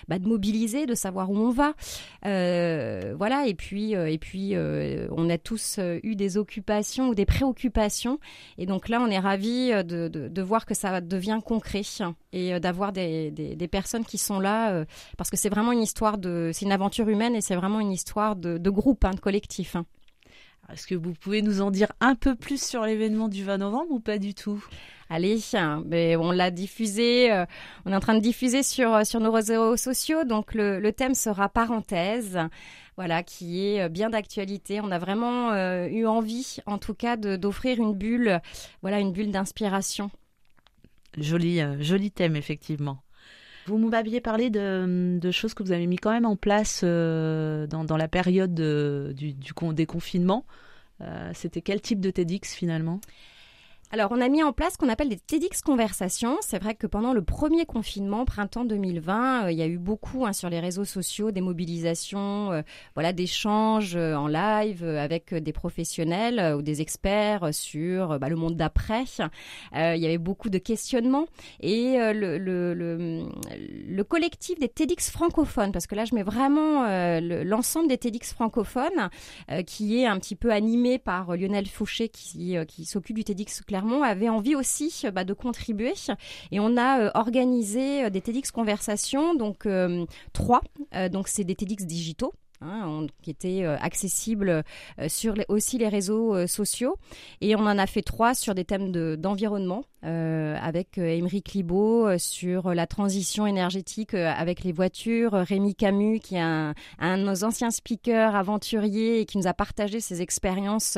bah, 0.07 0.19
de 0.19 0.27
mobiliser, 0.27 0.85
de 0.85 0.93
savoir 0.93 1.31
où 1.31 1.37
on 1.37 1.49
va. 1.49 1.73
voilà, 2.21 3.47
et 3.47 3.55
puis, 3.55 3.93
et 3.93 4.17
puis, 4.19 4.53
on 4.55 5.29
a 5.31 5.37
tous 5.39 5.79
eu 6.03 6.15
des 6.15 6.37
occupations 6.37 7.09
ou 7.09 7.15
des 7.15 7.25
préoccupations. 7.25 8.19
Et 8.59 8.67
donc 8.67 8.87
là, 8.87 9.01
on 9.01 9.09
est 9.09 9.19
ravis 9.19 9.71
de, 9.71 10.07
de, 10.09 10.27
de 10.27 10.41
voir 10.43 10.67
que 10.67 10.75
ça 10.75 11.01
devient 11.01 11.39
concret 11.43 11.81
et 12.35 12.53
euh, 12.53 12.59
d'avoir 12.59 12.91
des, 12.91 13.31
des, 13.31 13.67
personnes 13.67 14.05
qui 14.05 14.19
sont 14.19 14.39
là 14.39 14.71
euh, 14.71 14.85
parce 15.17 15.31
que 15.31 15.37
c'est 15.37 15.49
vraiment 15.49 15.71
une 15.71 15.81
histoire 15.81 16.19
de 16.19 16.51
c'est 16.53 16.65
une 16.65 16.71
aventure 16.71 17.09
humaine 17.09 17.33
et 17.33 17.41
c'est 17.41 17.55
vraiment 17.55 17.79
une 17.79 17.91
histoire 17.91 18.35
de, 18.35 18.59
de 18.59 18.69
groupe, 18.69 19.05
hein, 19.05 19.11
de 19.11 19.19
collectif. 19.19 19.75
Hein. 19.75 19.85
Est-ce 20.71 20.87
que 20.87 20.95
vous 20.95 21.13
pouvez 21.13 21.41
nous 21.41 21.61
en 21.61 21.71
dire 21.71 21.91
un 22.01 22.15
peu 22.15 22.35
plus 22.35 22.61
sur 22.61 22.83
l'événement 22.83 23.27
du 23.27 23.43
20 23.43 23.59
novembre 23.59 23.91
ou 23.91 23.99
pas 23.99 24.17
du 24.17 24.33
tout? 24.33 24.63
Allez, 25.09 25.39
mais 25.85 26.15
on 26.15 26.31
l'a 26.31 26.49
diffusé, 26.49 27.31
euh, 27.31 27.45
on 27.85 27.91
est 27.91 27.95
en 27.95 27.99
train 27.99 28.15
de 28.15 28.19
diffuser 28.19 28.63
sur, 28.63 29.05
sur 29.05 29.19
nos 29.19 29.31
réseaux 29.31 29.77
sociaux, 29.77 30.23
donc 30.23 30.55
le, 30.55 30.79
le 30.79 30.91
thème 30.91 31.13
sera 31.13 31.49
parenthèse, 31.49 32.39
voilà, 32.97 33.21
qui 33.21 33.63
est 33.63 33.87
bien 33.89 34.09
d'actualité. 34.09 34.81
On 34.81 34.89
a 34.89 34.97
vraiment 34.97 35.53
eu 35.85 36.07
envie, 36.07 36.57
en 36.65 36.79
tout 36.79 36.95
cas, 36.95 37.15
d'offrir 37.17 37.77
une 37.77 37.93
bulle, 37.93 38.41
voilà, 38.81 38.99
une 38.99 39.11
bulle 39.11 39.29
d'inspiration 39.29 40.09
Joli, 41.17 41.61
euh, 41.61 41.81
joli 41.81 42.11
thème, 42.11 42.35
effectivement. 42.35 43.01
Vous 43.67 43.77
m'aviez 43.77 44.21
parlé 44.21 44.49
de, 44.49 45.31
choses 45.31 45.53
que 45.53 45.63
vous 45.63 45.71
avez 45.71 45.87
mis 45.87 45.97
quand 45.97 46.11
même 46.11 46.25
en 46.25 46.35
place 46.35 46.81
euh, 46.83 47.65
dans, 47.65 47.97
la 47.97 48.07
période 48.07 48.53
du, 48.53 49.33
du, 49.33 49.53
déconfinement. 49.73 50.45
Euh, 51.01 51.31
c'était 51.33 51.61
quel 51.61 51.81
type 51.81 51.99
de 51.99 52.11
TEDx 52.11 52.53
finalement? 52.53 53.01
Alors, 53.91 54.11
on 54.11 54.19
a 54.19 54.29
mis 54.29 54.41
en 54.41 54.51
place 54.51 54.73
ce 54.73 54.77
qu'on 54.79 54.89
appelle 54.89 55.09
des 55.09 55.19
TEDx 55.19 55.61
conversations. 55.61 56.37
C'est 56.41 56.57
vrai 56.57 56.73
que 56.73 56.87
pendant 56.87 57.13
le 57.13 57.23
premier 57.23 57.65
confinement, 57.65 58.25
printemps 58.25 58.65
2020, 58.65 59.45
euh, 59.45 59.51
il 59.51 59.57
y 59.57 59.61
a 59.61 59.67
eu 59.67 59.77
beaucoup 59.77 60.25
hein, 60.25 60.33
sur 60.33 60.49
les 60.49 60.59
réseaux 60.59 60.85
sociaux 60.85 61.29
des 61.29 61.39
mobilisations, 61.39 62.51
euh, 62.51 62.61
voilà, 62.95 63.13
d'échanges 63.13 63.95
euh, 63.95 64.15
en 64.15 64.27
live 64.27 64.83
avec 64.83 65.35
des 65.35 65.53
professionnels 65.53 66.55
ou 66.55 66.63
des 66.63 66.81
experts 66.81 67.53
sur 67.53 68.17
bah, 68.19 68.27
le 68.27 68.35
monde 68.35 68.55
d'après. 68.55 69.03
il 69.73 69.97
y 69.97 70.05
avait 70.05 70.17
beaucoup 70.17 70.49
de 70.49 70.57
questionnements 70.57 71.27
et 71.59 71.97
le, 71.97 73.23
collectif 74.03 74.59
des 74.59 74.69
TEDx 74.69 75.11
francophones, 75.11 75.71
parce 75.71 75.87
que 75.87 75.95
là, 75.95 76.05
je 76.05 76.15
mets 76.15 76.23
vraiment 76.23 76.85
l'ensemble 77.19 77.87
des 77.87 77.97
TEDx 77.97 78.33
francophones, 78.33 79.09
qui 79.65 79.99
est 79.99 80.05
un 80.05 80.19
petit 80.19 80.35
peu 80.35 80.51
animé 80.51 80.97
par 80.97 81.35
Lionel 81.35 81.67
Fauché, 81.67 82.09
qui, 82.09 82.55
qui 82.67 82.85
s'occupe 82.85 83.15
du 83.15 83.23
TEDx 83.23 83.63
Clermont 83.75 84.03
avait 84.03 84.29
envie 84.29 84.55
aussi 84.55 85.01
euh, 85.03 85.11
bah, 85.11 85.25
de 85.25 85.33
contribuer. 85.33 85.93
Et 86.51 86.61
on 86.61 86.77
a 86.77 87.01
euh, 87.01 87.11
organisé 87.13 88.05
euh, 88.05 88.09
des 88.09 88.21
TEDx 88.21 88.51
conversations, 88.51 89.35
donc 89.35 89.67
trois, 90.31 90.61
donc 91.11 91.27
c'est 91.27 91.43
des 91.43 91.55
TEDx 91.55 91.85
digitaux 91.85 92.33
Hein, 92.61 93.07
qui 93.21 93.31
était 93.31 93.63
euh, 93.63 93.75
accessible 93.81 94.49
euh, 94.99 95.09
sur 95.09 95.35
aussi 95.49 95.77
les 95.77 95.89
réseaux 95.89 96.33
euh, 96.33 96.47
sociaux. 96.47 96.95
Et 97.41 97.55
on 97.55 97.59
en 97.59 97.77
a 97.77 97.85
fait 97.85 98.01
trois 98.01 98.33
sur 98.33 98.55
des 98.55 98.63
thèmes 98.63 98.91
d'environnement 99.17 99.83
avec 100.05 100.97
Émeric 100.97 101.53
Libaud 101.53 102.17
sur 102.17 102.73
la 102.73 102.87
transition 102.87 103.47
énergétique 103.47 104.13
avec 104.13 104.63
les 104.63 104.71
voitures, 104.71 105.33
Rémi 105.33 105.75
Camus 105.75 106.19
qui 106.19 106.35
est 106.35 106.39
un, 106.39 106.73
de 107.01 107.23
nos 107.23 107.43
anciens 107.43 107.71
speakers 107.71 108.35
aventuriers 108.35 109.21
et 109.21 109.25
qui 109.25 109.37
nous 109.37 109.47
a 109.47 109.53
partagé 109.53 109.99
ses 109.99 110.21
expériences 110.21 110.97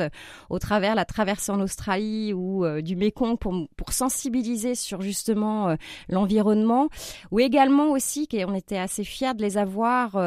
au 0.50 0.58
travers 0.58 0.94
la 0.94 1.04
traversée 1.04 1.52
en 1.52 1.60
Australie 1.60 2.32
ou 2.32 2.66
du 2.80 2.96
Mékong 2.96 3.38
pour, 3.38 3.68
sensibiliser 3.90 4.74
sur 4.74 5.00
justement 5.00 5.74
l'environnement. 6.08 6.88
Ou 7.30 7.40
également 7.40 7.90
aussi, 7.92 8.28
on 8.46 8.54
était 8.54 8.78
assez 8.78 9.04
fiers 9.04 9.34
de 9.34 9.42
les 9.42 9.56
avoir 9.56 10.18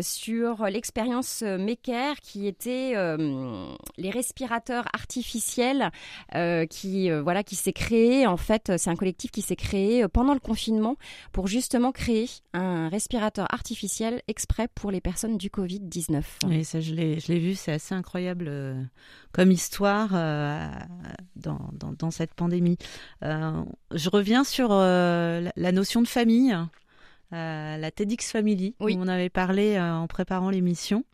sur 0.00 0.64
l'expérience 0.66 1.42
euh, 1.42 1.58
Mecker 1.58 2.14
qui 2.22 2.46
était 2.46 2.92
euh, 2.94 3.74
les 3.96 4.10
respirateurs 4.10 4.84
artificiels 4.92 5.90
euh, 6.34 6.66
qui 6.66 7.10
voilà 7.10 7.42
qui 7.42 7.56
s'est 7.56 7.72
créé 7.72 7.89
en 8.26 8.36
fait 8.36 8.72
c'est 8.76 8.90
un 8.90 8.96
collectif 8.96 9.30
qui 9.30 9.42
s'est 9.42 9.56
créé 9.56 10.06
pendant 10.08 10.34
le 10.34 10.40
confinement 10.40 10.96
pour 11.32 11.46
justement 11.46 11.92
créer 11.92 12.28
un 12.52 12.88
respirateur 12.88 13.46
artificiel 13.52 14.22
exprès 14.28 14.68
pour 14.74 14.90
les 14.90 15.00
personnes 15.00 15.36
du 15.36 15.50
Covid 15.50 15.80
19. 15.80 16.38
Oui, 16.46 16.64
ça 16.64 16.80
je 16.80 16.94
l'ai 16.94 17.20
je 17.20 17.32
l'ai 17.32 17.38
vu, 17.38 17.54
c'est 17.54 17.72
assez 17.72 17.94
incroyable 17.94 18.50
comme 19.32 19.50
histoire 19.50 20.10
dans, 21.36 21.70
dans, 21.98 22.10
cette 22.10 22.34
pandémie. 22.34 22.78
je 23.22 24.08
reviens 24.10 24.44
sur 24.44 24.70
la 24.70 25.72
notion 25.72 26.02
de 26.02 26.08
famille. 26.08 26.56
Euh, 27.32 27.76
la 27.76 27.90
TEDx 27.90 28.32
Family, 28.32 28.74
oui. 28.80 28.96
on 28.98 29.06
avait 29.06 29.28
parlé 29.28 29.76
euh, 29.76 29.94
en 29.94 30.08
préparant 30.08 30.50
l'émission. 30.50 31.04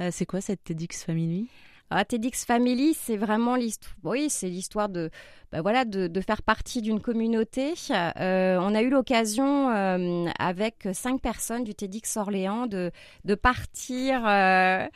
Euh, 0.00 0.10
c'est 0.12 0.26
quoi 0.26 0.40
cette 0.40 0.62
TEDx 0.64 1.04
Family? 1.04 1.48
Ah, 1.90 2.04
TEDx 2.04 2.44
Family, 2.44 2.94
c'est 2.94 3.16
vraiment 3.16 3.56
l'histoire. 3.56 3.94
Oui, 4.02 4.28
c'est 4.30 4.48
l'histoire 4.48 4.88
de, 4.88 5.10
bah 5.52 5.60
voilà, 5.62 5.84
de, 5.84 6.08
de, 6.08 6.20
faire 6.20 6.42
partie 6.42 6.82
d'une 6.82 7.00
communauté. 7.00 7.74
Euh, 7.90 8.58
on 8.60 8.74
a 8.74 8.82
eu 8.82 8.90
l'occasion, 8.90 9.70
euh, 9.70 10.26
avec 10.38 10.88
cinq 10.92 11.20
personnes 11.20 11.62
du 11.62 11.74
TEDx 11.74 12.16
Orléans, 12.16 12.66
de, 12.66 12.90
de 13.24 13.34
partir 13.36 14.26
euh, 14.26 14.86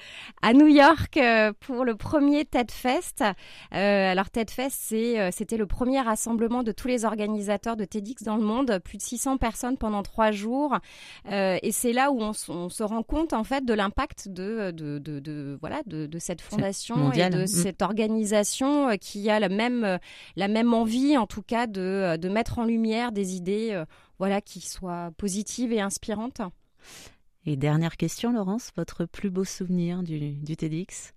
à 0.43 0.53
New 0.55 0.67
York 0.67 1.21
pour 1.61 1.85
le 1.85 1.95
premier 1.95 2.45
TED 2.45 2.71
Fest. 2.71 3.23
Alors 3.71 4.31
TED 4.31 4.51
Fest, 4.51 4.95
c'était 5.31 5.57
le 5.57 5.67
premier 5.67 6.01
rassemblement 6.01 6.63
de 6.63 6.73
tous 6.73 6.89
les 6.89 7.05
organisateurs 7.05 7.77
de 7.77 7.85
TEDx 7.85 8.25
dans 8.25 8.37
le 8.37 8.45
monde, 8.45 8.81
plus 8.83 8.97
de 8.97 9.03
600 9.03 9.37
personnes 9.37 9.77
pendant 9.77 10.03
trois 10.03 10.33
jours. 10.33 10.77
et 11.31 11.71
c'est 11.71 11.93
là 11.93 12.11
où 12.11 12.21
on, 12.21 12.33
on, 12.49 12.69
se 12.69 12.83
rend 12.83 13.03
compte 13.03 13.33
en 13.33 13.45
fait 13.45 13.65
de 13.65 13.75
l'impact 13.75 14.29
de, 14.29 14.73
de, 14.73 14.99
de, 14.99 15.21
de 15.21 15.57
voilà 15.61 15.83
de 15.87 16.19
cette 16.19 16.41
fondation 16.41 16.78
et 17.15 17.31
de 17.31 17.43
mm. 17.43 17.47
cette 17.47 17.83
organisation 17.83 18.97
qui 18.99 19.31
a 19.31 19.41
la 19.41 19.49
même 19.49 19.99
la 20.37 20.49
même 20.49 20.75
envie, 20.75 21.17
en 21.17 21.27
tout 21.27 21.43
cas, 21.43 21.67
de, 21.67 21.81
euh, 21.81 22.17
de 22.17 22.29
mettre 22.29 22.59
en 22.59 22.65
lumière 22.65 23.13
des 23.13 23.37
idées, 23.37 23.71
euh, 23.73 23.85
voilà, 24.19 24.41
qui 24.41 24.61
soient 24.61 25.11
positives 25.17 25.73
et 25.73 25.81
inspirantes. 25.81 26.41
Et 27.47 27.57
dernière 27.57 27.97
question, 27.97 28.33
Laurence, 28.33 28.71
votre 28.77 29.05
plus 29.05 29.31
beau 29.31 29.45
souvenir 29.45 30.03
du, 30.03 30.33
du 30.33 30.57
TEDx 30.57 31.15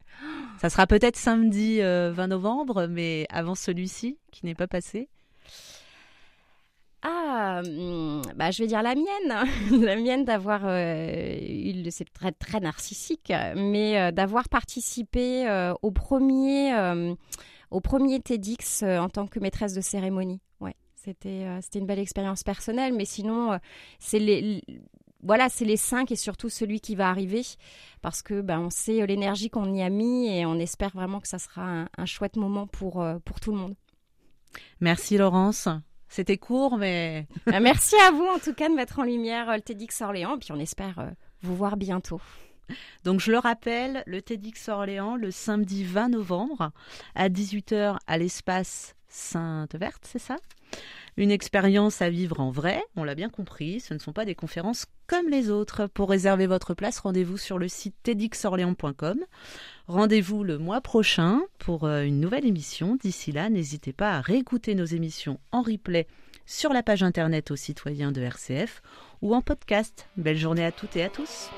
Ça 0.60 0.70
sera 0.70 0.88
peut-être 0.88 1.18
samedi 1.18 1.80
20 1.80 1.84
euh, 1.84 2.28
novembre, 2.28 2.88
mais 2.88 3.26
avant 3.30 3.56
celui-ci, 3.56 4.18
qui 4.32 4.46
n'est 4.46 4.56
pas 4.56 4.68
passé? 4.68 5.10
Ah, 7.04 7.62
hmm, 7.64 8.22
bah 8.36 8.52
je 8.52 8.62
vais 8.62 8.68
dire 8.68 8.84
la 8.84 8.94
mienne, 8.96 9.48
la 9.84 9.96
mienne 9.96 10.24
d'avoir 10.24 10.66
eu, 10.66 11.90
c'est 11.90 12.12
très 12.14 12.32
très 12.32 12.60
narcissique, 12.60 13.34
mais 13.56 14.12
d'avoir 14.12 14.50
participé 14.50 15.48
au 15.82 15.92
premier 15.92 16.72
au 17.72 17.80
premier 17.80 18.20
TEDx 18.20 18.84
euh, 18.84 19.00
en 19.00 19.10
tant 19.10 19.26
que 19.26 19.40
maîtresse 19.40 19.74
de 19.74 19.82
cérémonie. 19.82 20.42
Ouais, 20.60 20.76
c'était 20.96 21.46
euh, 21.46 21.60
c'était 21.62 21.80
une 21.80 21.88
belle 21.88 22.00
expérience 22.00 22.44
personnelle, 22.44 22.94
mais 22.94 23.06
sinon 23.06 23.54
euh, 23.54 23.58
c'est 23.98 24.20
les 24.20 24.62
voilà, 25.24 25.50
c'est 25.50 25.66
les 25.66 25.78
cinq 25.78 26.12
et 26.12 26.16
surtout 26.16 26.50
celui 26.50 26.80
qui 26.80 26.96
va 26.96 27.10
arriver 27.10 27.44
parce 28.02 28.22
que 28.22 28.42
ben, 28.42 28.60
on 28.60 28.70
sait 28.72 29.06
l'énergie 29.06 29.50
qu'on 29.50 29.72
y 29.72 29.84
a 29.84 29.90
mis 29.90 30.28
et 30.28 30.48
on 30.48 30.56
espère 30.56 30.90
vraiment 30.90 31.20
que 31.20 31.28
ça 31.28 31.38
sera 31.38 31.86
un, 31.96 32.06
chouette 32.08 32.38
moment 32.38 32.66
pour, 32.66 33.06
pour 33.24 33.40
tout 33.40 33.52
le 33.52 33.58
monde. 33.60 33.76
Merci 34.80 35.18
Laurence. 35.18 35.68
C'était 36.12 36.38
court, 36.38 36.78
mais. 36.78 37.26
Ben, 37.46 37.60
merci 37.64 37.96
à 37.96 38.12
vous 38.12 38.26
en 38.26 38.38
tout 38.38 38.54
cas 38.54 38.68
de 38.68 38.76
mettre 38.76 39.00
en 39.00 39.04
lumière 39.04 39.50
le 39.54 39.62
TEDx 39.62 40.02
Orléans, 40.02 40.38
puis 40.38 40.52
on 40.52 40.60
espère 40.60 41.14
vous 41.42 41.56
voir 41.56 41.78
bientôt. 41.78 42.20
Donc 43.06 43.22
je 43.22 43.32
le 43.32 43.38
rappelle, 43.38 44.04
le 44.06 44.22
TEDx 44.22 44.68
Orléans 44.68 45.16
le 45.16 45.32
samedi 45.32 45.86
20 45.86 46.10
novembre 46.10 46.72
à 47.16 47.30
18h 47.30 47.98
à 48.06 48.18
l'espace 48.18 48.96
Sainte-Verte, 49.08 50.04
c'est 50.06 50.20
ça? 50.20 50.36
Une 51.18 51.32
expérience 51.32 52.02
à 52.02 52.10
vivre 52.10 52.40
en 52.40 52.52
vrai, 52.52 52.84
on 52.96 53.04
l'a 53.04 53.16
bien 53.16 53.30
compris, 53.30 53.80
ce 53.80 53.94
ne 53.94 54.00
sont 54.00 54.14
pas 54.14 54.26
des 54.26 54.36
conférences 54.36 54.86
comme 55.08 55.28
les 55.30 55.50
autres. 55.50 55.88
Pour 55.88 56.10
réserver 56.10 56.48
votre 56.48 56.74
place, 56.74 57.00
rendez-vous 57.00 57.38
sur 57.38 57.60
le 57.60 57.68
site 57.68 57.96
tedxorléans.com. 58.04 59.20
Rendez-vous 59.88 60.44
le 60.44 60.58
mois 60.58 60.82
prochain 60.82 61.42
pour 61.60 61.84
euh, 61.84 62.04
une 62.04 62.20
nouvelle 62.20 62.46
émission. 62.46 62.96
D'ici 62.96 63.32
là, 63.32 63.50
n'hésitez 63.50 63.92
pas 63.94 64.14
à 64.14 64.22
réécouter 64.22 64.74
nos 64.74 64.86
émissions 64.86 65.40
en 65.52 65.62
replay 65.62 66.08
sur 66.46 66.72
la 66.74 66.84
page 66.84 67.04
internet 67.04 67.52
aux 67.52 67.56
citoyens 67.56 68.12
de 68.12 68.22
RCF 68.22 68.82
ou 69.22 69.36
en 69.36 69.42
podcast. 69.42 70.08
Belle 70.18 70.38
journée 70.38 70.66
à 70.66 70.72
toutes 70.72 70.96
et 70.96 71.04
à 71.04 71.10
tous. 71.10 71.50